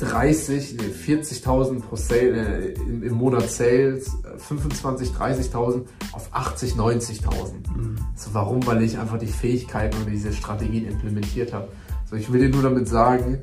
30, 0.00 0.76
nee, 0.76 1.14
40.000 1.14 1.80
pro 1.80 1.96
Sale, 1.96 2.20
äh, 2.20 2.72
im, 2.80 3.02
im, 3.02 3.14
Monat 3.14 3.50
Sales, 3.50 4.10
25, 4.38 5.10
30.000 5.10 5.82
auf 6.12 6.28
80, 6.32 6.74
90.000. 6.74 7.52
Mhm. 7.76 7.96
So, 8.16 8.32
warum? 8.32 8.66
Weil 8.66 8.82
ich 8.82 8.98
einfach 8.98 9.18
die 9.18 9.26
Fähigkeiten 9.26 9.96
und 9.98 10.10
diese 10.10 10.32
Strategien 10.32 10.86
implementiert 10.86 11.52
habe. 11.52 11.68
So, 12.08 12.16
ich 12.16 12.32
will 12.32 12.40
dir 12.40 12.48
nur 12.48 12.62
damit 12.62 12.88
sagen, 12.88 13.42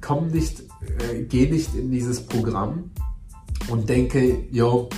komm 0.00 0.28
nicht, 0.28 0.60
äh, 0.60 1.22
geh 1.22 1.48
nicht 1.48 1.74
in 1.74 1.90
dieses 1.90 2.20
Programm 2.26 2.90
und 3.68 3.88
denke, 3.88 4.44
yo, 4.50 4.88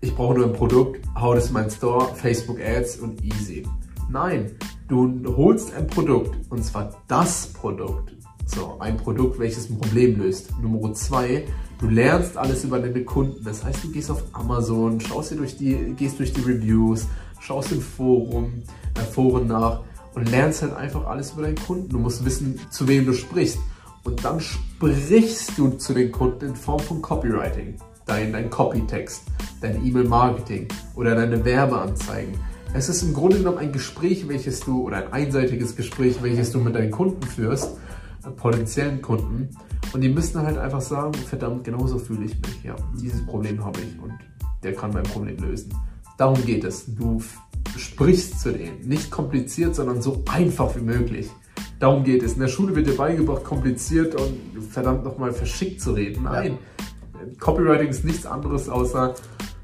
ich 0.00 0.14
brauche 0.14 0.34
nur 0.34 0.46
ein 0.46 0.52
Produkt, 0.52 1.00
hau 1.14 1.34
das 1.34 1.48
in 1.48 1.54
meinen 1.54 1.70
Store, 1.70 2.14
Facebook 2.14 2.58
Ads 2.60 2.96
und 2.98 3.24
easy. 3.24 3.66
Nein, 4.10 4.52
du 4.88 5.36
holst 5.36 5.72
ein 5.74 5.86
Produkt 5.86 6.36
und 6.50 6.64
zwar 6.64 6.92
das 7.08 7.46
Produkt 7.46 8.13
so, 8.46 8.76
ein 8.78 8.96
Produkt, 8.96 9.38
welches 9.38 9.70
ein 9.70 9.78
Problem 9.78 10.18
löst. 10.18 10.50
Nummer 10.60 10.92
zwei, 10.94 11.44
du 11.78 11.88
lernst 11.88 12.36
alles 12.36 12.64
über 12.64 12.78
deine 12.78 13.04
Kunden. 13.04 13.42
Das 13.44 13.64
heißt, 13.64 13.84
du 13.84 13.90
gehst 13.90 14.10
auf 14.10 14.22
Amazon, 14.32 15.00
schaust 15.00 15.30
dir 15.30 15.36
durch 15.36 15.56
die, 15.56 15.94
gehst 15.96 16.18
durch 16.18 16.32
die 16.32 16.42
Reviews, 16.42 17.06
schaust 17.40 17.72
im 17.72 17.80
Forum, 17.80 18.62
äh, 18.94 19.00
Foren 19.00 19.46
nach 19.46 19.80
und 20.14 20.30
lernst 20.30 20.62
halt 20.62 20.74
einfach 20.74 21.06
alles 21.06 21.32
über 21.32 21.42
deinen 21.42 21.56
Kunden. 21.56 21.88
Du 21.88 21.98
musst 21.98 22.24
wissen, 22.24 22.60
zu 22.70 22.86
wem 22.86 23.06
du 23.06 23.12
sprichst. 23.12 23.58
Und 24.04 24.22
dann 24.24 24.38
sprichst 24.38 25.56
du 25.56 25.70
zu 25.70 25.94
den 25.94 26.12
Kunden 26.12 26.48
in 26.48 26.56
Form 26.56 26.80
von 26.80 27.00
Copywriting. 27.00 27.76
Dein, 28.06 28.34
dein 28.34 28.50
Copytext, 28.50 29.22
dein 29.62 29.84
E-Mail-Marketing 29.84 30.68
oder 30.94 31.14
deine 31.14 31.42
Werbeanzeigen. 31.42 32.34
Es 32.74 32.90
ist 32.90 33.02
im 33.02 33.14
Grunde 33.14 33.38
genommen 33.38 33.58
ein 33.58 33.72
Gespräch, 33.72 34.28
welches 34.28 34.60
du, 34.60 34.82
oder 34.82 34.98
ein 34.98 35.12
einseitiges 35.12 35.74
Gespräch, 35.74 36.16
welches 36.20 36.52
du 36.52 36.58
mit 36.58 36.74
deinen 36.74 36.90
Kunden 36.90 37.22
führst 37.22 37.78
potenziellen 38.30 39.02
Kunden 39.02 39.50
und 39.92 40.00
die 40.00 40.08
müssen 40.08 40.40
halt 40.42 40.58
einfach 40.58 40.80
sagen, 40.80 41.14
verdammt, 41.14 41.64
genauso 41.64 41.98
fühle 41.98 42.24
ich 42.24 42.34
mich. 42.34 42.64
Ja, 42.64 42.74
dieses 43.00 43.24
Problem 43.26 43.64
habe 43.64 43.80
ich 43.80 44.02
und 44.02 44.12
der 44.62 44.74
kann 44.74 44.92
mein 44.92 45.04
Problem 45.04 45.36
lösen. 45.38 45.74
Darum 46.18 46.44
geht 46.44 46.64
es. 46.64 46.86
Du 46.94 47.22
sprichst 47.76 48.40
zu 48.40 48.52
denen. 48.52 48.80
Nicht 48.86 49.10
kompliziert, 49.10 49.74
sondern 49.74 50.00
so 50.00 50.22
einfach 50.30 50.74
wie 50.76 50.82
möglich. 50.82 51.28
Darum 51.78 52.04
geht 52.04 52.22
es. 52.22 52.34
In 52.34 52.40
der 52.40 52.48
Schule 52.48 52.74
wird 52.74 52.86
dir 52.86 52.96
beigebracht, 52.96 53.44
kompliziert 53.44 54.14
und 54.14 54.62
verdammt 54.70 55.04
nochmal 55.04 55.32
verschickt 55.32 55.80
zu 55.80 55.92
reden. 55.92 56.24
Nein. 56.24 56.58
Copywriting 57.38 57.88
ist 57.88 58.04
nichts 58.04 58.26
anderes 58.26 58.68
außer 58.68 59.14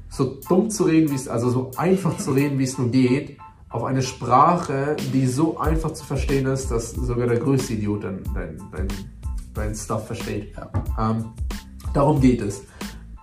so 0.09 0.39
dumm 0.47 0.69
zu 0.69 0.83
reden, 0.83 1.09
wie 1.09 1.15
es, 1.15 1.27
also 1.27 1.49
so 1.49 1.71
einfach 1.77 2.17
zu 2.17 2.31
reden, 2.31 2.59
wie 2.59 2.65
es 2.65 2.77
nur 2.77 2.89
geht 2.89 3.37
auf 3.71 3.83
eine 3.85 4.01
Sprache, 4.01 4.95
die 5.13 5.25
so 5.25 5.57
einfach 5.57 5.91
zu 5.93 6.05
verstehen 6.05 6.45
ist, 6.47 6.69
dass 6.71 6.91
sogar 6.91 7.27
der 7.27 7.39
größte 7.39 7.73
Idiot 7.73 8.03
dein, 8.03 8.23
dein, 8.33 8.57
dein, 8.71 8.87
dein 9.53 9.75
Stuff 9.75 10.07
versteht. 10.07 10.53
Ja. 10.55 10.71
Ähm, 10.99 11.25
darum 11.93 12.19
geht 12.19 12.41
es. 12.41 12.63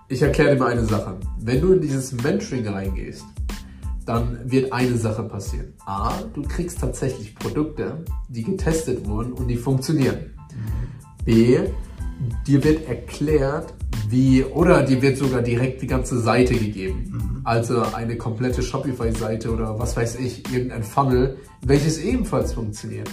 Ich 0.08 0.22
erkläre 0.22 0.54
dir 0.54 0.60
mal 0.60 0.72
eine 0.72 0.86
Sache. 0.86 1.18
Wenn 1.38 1.60
du 1.60 1.72
in 1.74 1.82
dieses 1.82 2.12
Mentoring 2.12 2.66
reingehst, 2.66 3.26
dann 4.06 4.50
wird 4.50 4.72
eine 4.72 4.96
Sache 4.96 5.22
passieren. 5.24 5.74
A, 5.84 6.12
du 6.32 6.40
kriegst 6.42 6.80
tatsächlich 6.80 7.34
Produkte, 7.34 8.04
die 8.28 8.42
getestet 8.42 9.06
wurden 9.06 9.34
und 9.34 9.48
die 9.48 9.56
funktionieren. 9.56 10.32
B, 11.26 11.60
dir 12.46 12.64
wird 12.64 12.88
erklärt, 12.88 13.74
wie, 14.08 14.44
oder 14.44 14.82
dir 14.82 15.02
wird 15.02 15.18
sogar 15.18 15.42
direkt 15.42 15.82
die 15.82 15.86
ganze 15.86 16.20
Seite 16.20 16.54
gegeben. 16.54 17.10
Mhm. 17.10 17.40
Also 17.44 17.82
eine 17.82 18.16
komplette 18.16 18.62
Shopify-Seite 18.62 19.50
oder 19.50 19.78
was 19.78 19.96
weiß 19.96 20.16
ich, 20.16 20.50
irgendein 20.52 20.82
Funnel, 20.82 21.36
welches 21.62 21.98
ebenfalls 21.98 22.54
funktioniert. 22.54 23.10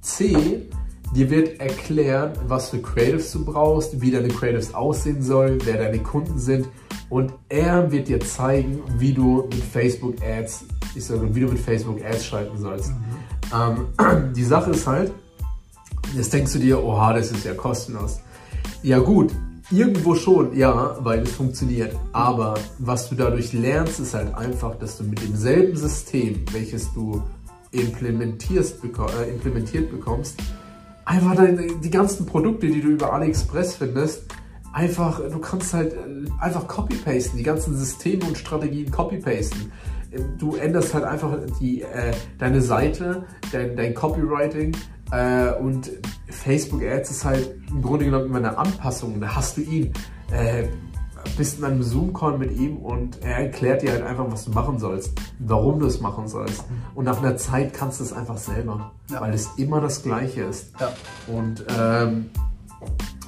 C, 0.00 0.66
dir 1.14 1.30
wird 1.30 1.60
erklärt, 1.60 2.38
was 2.48 2.70
für 2.70 2.80
Creatives 2.80 3.32
du 3.32 3.44
brauchst, 3.44 4.00
wie 4.00 4.10
deine 4.10 4.28
Creatives 4.28 4.74
aussehen 4.74 5.22
sollen, 5.22 5.58
wer 5.64 5.76
deine 5.76 5.98
Kunden 5.98 6.38
sind 6.38 6.68
und 7.08 7.32
er 7.48 7.90
wird 7.90 8.08
dir 8.08 8.20
zeigen, 8.20 8.82
wie 8.98 9.12
du 9.12 9.42
mit 9.42 9.64
Facebook 9.64 10.14
Ads, 10.22 10.64
ich 10.94 11.04
sage, 11.04 11.34
wie 11.34 11.40
du 11.40 11.48
mit 11.48 11.58
Facebook 11.58 12.02
Ads 12.04 12.24
schalten 12.24 12.56
sollst. 12.56 12.90
Mhm. 12.90 13.88
Ähm, 13.98 14.32
die 14.36 14.44
Sache 14.44 14.70
ist 14.70 14.86
halt, 14.86 15.12
jetzt 16.14 16.32
denkst 16.32 16.52
du 16.52 16.58
dir, 16.60 16.82
oha, 16.82 17.12
das 17.12 17.32
ist 17.32 17.44
ja 17.44 17.54
kostenlos. 17.54 18.20
Ja 18.82 18.98
gut, 19.00 19.32
Irgendwo 19.70 20.16
schon, 20.16 20.56
ja, 20.56 20.96
weil 21.00 21.20
es 21.20 21.30
funktioniert. 21.30 21.94
Aber 22.12 22.54
was 22.78 23.08
du 23.08 23.14
dadurch 23.14 23.52
lernst, 23.52 24.00
ist 24.00 24.14
halt 24.14 24.34
einfach, 24.34 24.74
dass 24.74 24.98
du 24.98 25.04
mit 25.04 25.22
demselben 25.22 25.76
System, 25.76 26.44
welches 26.50 26.92
du 26.92 27.22
implementierst, 27.70 28.78
äh, 28.82 29.30
implementiert 29.30 29.90
bekommst, 29.92 30.42
einfach 31.04 31.36
die 31.82 31.90
ganzen 31.90 32.26
Produkte, 32.26 32.66
die 32.66 32.80
du 32.80 32.88
über 32.88 33.12
AliExpress 33.12 33.76
findest, 33.76 34.24
einfach, 34.72 35.20
du 35.20 35.38
kannst 35.38 35.72
halt 35.72 35.92
äh, 35.92 36.28
einfach 36.40 36.66
copy-pasten, 36.66 37.38
die 37.38 37.44
ganzen 37.44 37.76
Systeme 37.76 38.24
und 38.24 38.38
Strategien 38.38 38.90
copy-pasten. 38.90 39.70
Du 40.38 40.56
änderst 40.56 40.92
halt 40.94 41.04
einfach 41.04 41.38
die, 41.60 41.82
äh, 41.82 42.12
deine 42.38 42.60
Seite, 42.60 43.24
dein, 43.52 43.76
dein 43.76 43.94
Copywriting 43.94 44.72
äh, 45.12 45.52
und 45.52 45.90
Facebook 46.28 46.82
Ads 46.82 47.10
ist 47.10 47.24
halt 47.24 47.56
im 47.68 47.82
Grunde 47.82 48.04
genommen 48.04 48.26
immer 48.26 48.38
eine 48.38 48.56
Anpassung. 48.56 49.20
Da 49.20 49.34
hast 49.34 49.56
du 49.56 49.62
ihn, 49.62 49.92
äh, 50.30 50.68
bist 51.36 51.58
in 51.58 51.64
einem 51.64 51.82
Zoom-Call 51.82 52.38
mit 52.38 52.56
ihm 52.56 52.78
und 52.78 53.22
er 53.22 53.38
erklärt 53.38 53.82
dir 53.82 53.92
halt 53.92 54.02
einfach, 54.02 54.30
was 54.30 54.44
du 54.44 54.52
machen 54.52 54.78
sollst, 54.78 55.12
warum 55.38 55.80
du 55.80 55.86
es 55.86 56.00
machen 56.00 56.28
sollst. 56.28 56.64
Und 56.94 57.04
nach 57.04 57.18
einer 57.18 57.36
Zeit 57.36 57.74
kannst 57.74 58.00
du 58.00 58.04
es 58.04 58.12
einfach 58.12 58.38
selber, 58.38 58.92
ja. 59.10 59.20
weil 59.20 59.34
es 59.34 59.50
immer 59.56 59.80
das 59.80 60.02
Gleiche 60.02 60.42
ist. 60.42 60.72
Ja. 60.80 60.92
Und 61.26 61.64
ähm, 61.78 62.30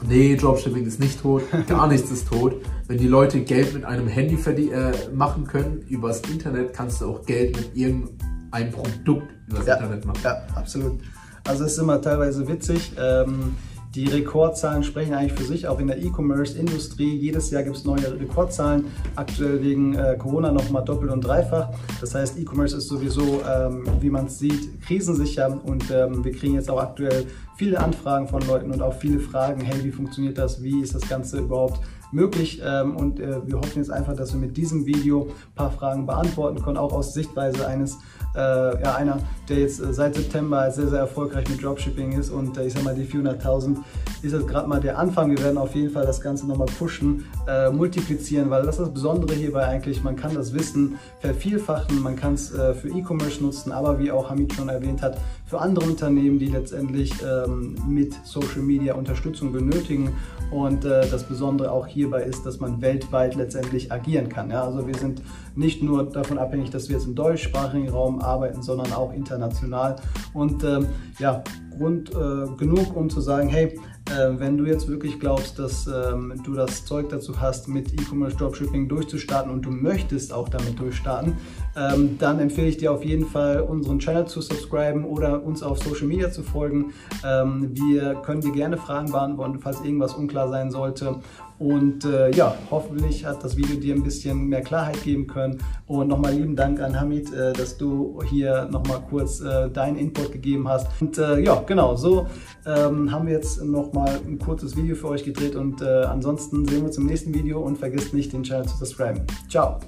Nee, 0.09 0.37
Dropshipping 0.37 0.85
ist 0.85 0.99
nicht 0.99 1.21
tot, 1.21 1.42
gar 1.68 1.87
nichts 1.87 2.11
ist 2.11 2.29
tot. 2.29 2.57
Wenn 2.88 2.99
die 2.99 3.07
Leute 3.07 3.40
Geld 3.40 3.73
mit 3.73 3.85
einem 3.85 4.09
Handy 4.09 4.35
äh, 4.71 4.92
machen 5.14 5.47
können, 5.47 5.85
übers 5.88 6.21
Internet 6.23 6.73
kannst 6.73 7.01
du 7.01 7.11
auch 7.11 7.25
Geld 7.25 7.57
mit 7.57 7.77
irgendeinem 7.77 8.73
Produkt 8.73 9.29
übers 9.49 9.66
ja, 9.66 9.75
Internet 9.75 10.05
machen. 10.05 10.21
Ja, 10.25 10.42
absolut. 10.55 11.01
Also 11.44 11.64
es 11.64 11.72
ist 11.72 11.78
immer 11.78 12.00
teilweise 12.00 12.46
witzig. 12.46 12.92
Ähm, 12.98 13.57
die 13.94 14.07
Rekordzahlen 14.07 14.83
sprechen 14.85 15.12
eigentlich 15.12 15.38
für 15.38 15.44
sich, 15.44 15.68
auch 15.68 15.78
in 15.78 15.87
der 15.87 15.98
E-Commerce-Industrie. 15.98 17.14
Jedes 17.14 17.50
Jahr 17.50 17.62
gibt 17.62 17.76
es 17.76 17.85
neue 17.85 18.18
Rekordzahlen, 18.18 18.87
aktuell 19.16 19.62
wegen 19.62 19.94
äh, 19.94 20.16
Corona 20.16 20.50
nochmal 20.50 20.83
doppelt 20.83 21.12
und 21.12 21.20
dreifach. 21.20 21.68
Das 22.00 22.14
heißt, 22.14 22.38
E-Commerce 22.38 22.78
ist 22.78 22.88
sowieso, 22.88 23.42
ähm, 23.42 23.85
wie 24.00 24.09
man 24.09 24.26
es 24.26 24.38
sieht, 24.38 24.81
krisensicher 24.81 25.61
und 25.64 25.90
ähm, 25.90 26.24
wir 26.24 26.33
kriegen 26.33 26.55
jetzt 26.55 26.70
auch 26.70 26.81
aktuell 26.81 27.26
viele 27.62 27.79
Anfragen 27.79 28.27
von 28.27 28.42
Leuten 28.48 28.72
und 28.72 28.83
auch 28.83 28.92
viele 28.92 29.20
Fragen, 29.20 29.61
hey, 29.61 29.85
wie 29.85 29.92
funktioniert 29.92 30.37
das, 30.37 30.64
wie 30.64 30.81
ist 30.81 30.96
das 30.96 31.09
Ganze 31.09 31.38
überhaupt 31.38 31.79
möglich 32.11 32.61
ähm, 32.64 32.96
und 32.96 33.20
äh, 33.20 33.46
wir 33.46 33.57
hoffen 33.57 33.79
jetzt 33.79 33.90
einfach, 33.90 34.16
dass 34.16 34.33
wir 34.33 34.40
mit 34.40 34.57
diesem 34.57 34.85
Video 34.85 35.29
ein 35.29 35.55
paar 35.55 35.70
Fragen 35.70 36.05
beantworten 36.05 36.61
können, 36.61 36.77
auch 36.77 36.92
aus 36.92 37.14
Sichtweise 37.14 37.66
eines 37.66 37.98
äh, 38.35 38.83
ja, 38.83 38.96
einer, 38.96 39.18
der 39.48 39.61
jetzt 39.61 39.81
äh, 39.81 39.92
seit 39.92 40.16
September 40.16 40.70
sehr, 40.72 40.88
sehr 40.88 40.98
erfolgreich 40.98 41.48
mit 41.48 41.62
Dropshipping 41.62 42.18
ist 42.18 42.31
und 42.31 42.59
ich 42.59 42.72
sag 42.72 42.83
mal, 42.83 42.96
die 42.96 43.07
400.000 43.07 43.77
ist 44.22 44.33
jetzt 44.33 44.48
gerade 44.48 44.68
mal 44.68 44.81
der 44.81 44.98
Anfang. 44.98 45.31
Wir 45.31 45.42
werden 45.42 45.59
auf 45.59 45.75
jeden 45.75 45.90
Fall 45.90 46.05
das 46.05 46.20
Ganze 46.20 46.46
nochmal 46.46 46.68
pushen, 46.79 47.25
multiplizieren, 47.72 48.51
weil 48.51 48.62
das 48.62 48.77
ist 48.77 48.83
das 48.83 48.94
Besondere 48.94 49.35
hierbei 49.35 49.66
eigentlich. 49.66 50.05
Man 50.05 50.14
kann 50.14 50.33
das 50.33 50.55
Wissen 50.55 50.96
vervielfachen, 51.18 52.01
man 52.01 52.14
kann 52.14 52.35
es 52.35 52.51
für 52.51 52.88
E-Commerce 52.88 53.42
nutzen, 53.42 53.72
aber 53.72 53.98
wie 53.98 54.12
auch 54.12 54.31
Hamid 54.31 54.53
schon 54.53 54.68
erwähnt 54.68 55.03
hat, 55.03 55.18
für 55.52 55.60
andere 55.60 55.84
Unternehmen, 55.84 56.38
die 56.38 56.46
letztendlich 56.46 57.12
ähm, 57.22 57.76
mit 57.86 58.14
Social 58.24 58.62
Media 58.62 58.94
Unterstützung 58.94 59.52
benötigen. 59.52 60.16
Und 60.50 60.86
äh, 60.86 61.06
das 61.10 61.24
Besondere 61.24 61.70
auch 61.70 61.86
hierbei 61.86 62.22
ist, 62.22 62.46
dass 62.46 62.58
man 62.58 62.80
weltweit 62.80 63.34
letztendlich 63.34 63.92
agieren 63.92 64.30
kann. 64.30 64.50
Ja? 64.50 64.64
Also 64.64 64.86
wir 64.86 64.94
sind 64.94 65.20
nicht 65.54 65.82
nur 65.82 66.04
davon 66.04 66.38
abhängig, 66.38 66.70
dass 66.70 66.88
wir 66.88 66.96
jetzt 66.96 67.06
im 67.06 67.14
deutschsprachigen 67.14 67.90
Raum 67.90 68.22
arbeiten, 68.22 68.62
sondern 68.62 68.94
auch 68.94 69.12
international. 69.12 69.96
Und 70.32 70.64
ähm, 70.64 70.86
ja, 71.18 71.44
Grund 71.76 72.11
äh, 72.11 72.56
genug, 72.56 72.96
um 72.96 73.11
zu 73.11 73.20
sagen, 73.20 73.48
hey, 73.48 73.78
äh, 74.11 74.38
wenn 74.38 74.56
du 74.56 74.64
jetzt 74.64 74.88
wirklich 74.88 75.20
glaubst, 75.20 75.58
dass 75.58 75.87
ähm, 75.87 76.40
du 76.44 76.54
das 76.54 76.85
Zeug 76.85 77.08
dazu 77.08 77.40
hast, 77.40 77.68
mit 77.68 77.92
E-Commerce 77.92 78.37
Dropshipping 78.37 78.88
durchzustarten 78.88 79.52
und 79.52 79.62
du 79.62 79.70
möchtest 79.70 80.32
auch 80.32 80.48
damit 80.48 80.78
durchstarten, 80.78 81.35
ähm, 81.76 82.18
dann 82.18 82.40
empfehle 82.40 82.68
ich 82.68 82.76
dir 82.78 82.92
auf 82.92 83.04
jeden 83.04 83.26
Fall, 83.26 83.61
unseren 83.61 83.98
Channel 83.98 84.26
zu 84.26 84.40
subscriben 84.40 85.04
oder 85.04 85.42
uns 85.42 85.62
auf 85.62 85.78
Social 85.78 86.06
Media 86.06 86.30
zu 86.30 86.42
folgen. 86.42 86.92
Ähm, 87.24 87.70
wir 87.72 88.14
können 88.16 88.40
dir 88.40 88.52
gerne 88.52 88.76
Fragen 88.76 89.12
beantworten, 89.12 89.61
falls 89.61 89.80
irgendwas 89.80 90.14
unklar 90.14 90.48
sein 90.48 90.70
sollte. 90.70 91.20
Und 91.62 92.05
äh, 92.05 92.33
ja, 92.33 92.57
hoffentlich 92.72 93.25
hat 93.25 93.44
das 93.44 93.57
Video 93.57 93.77
dir 93.77 93.94
ein 93.94 94.03
bisschen 94.03 94.48
mehr 94.48 94.62
Klarheit 94.62 95.01
geben 95.05 95.29
können. 95.29 95.59
Und 95.87 96.09
nochmal 96.09 96.35
lieben 96.35 96.57
Dank 96.57 96.81
an 96.81 96.98
Hamid, 96.98 97.33
äh, 97.33 97.53
dass 97.53 97.77
du 97.77 98.20
hier 98.29 98.68
nochmal 98.70 99.01
kurz 99.09 99.40
äh, 99.40 99.70
deinen 99.70 99.96
Input 99.96 100.33
gegeben 100.33 100.66
hast. 100.66 100.88
Und 101.01 101.18
äh, 101.18 101.38
ja, 101.38 101.62
genau, 101.64 101.94
so 101.94 102.27
ähm, 102.66 103.12
haben 103.12 103.27
wir 103.29 103.35
jetzt 103.35 103.62
nochmal 103.62 104.18
ein 104.27 104.40
kurzes 104.40 104.77
Video 104.77 104.96
für 104.96 105.09
euch 105.09 105.22
gedreht. 105.22 105.55
Und 105.55 105.81
äh, 105.83 105.85
ansonsten 105.85 106.66
sehen 106.66 106.81
wir 106.81 106.87
uns 106.87 106.98
im 106.98 107.07
nächsten 107.07 107.33
Video 107.33 107.61
und 107.61 107.79
vergisst 107.79 108.12
nicht, 108.12 108.33
den 108.33 108.42
Channel 108.42 108.66
zu 108.66 108.79
subscriben. 108.79 109.22
Ciao! 109.48 109.79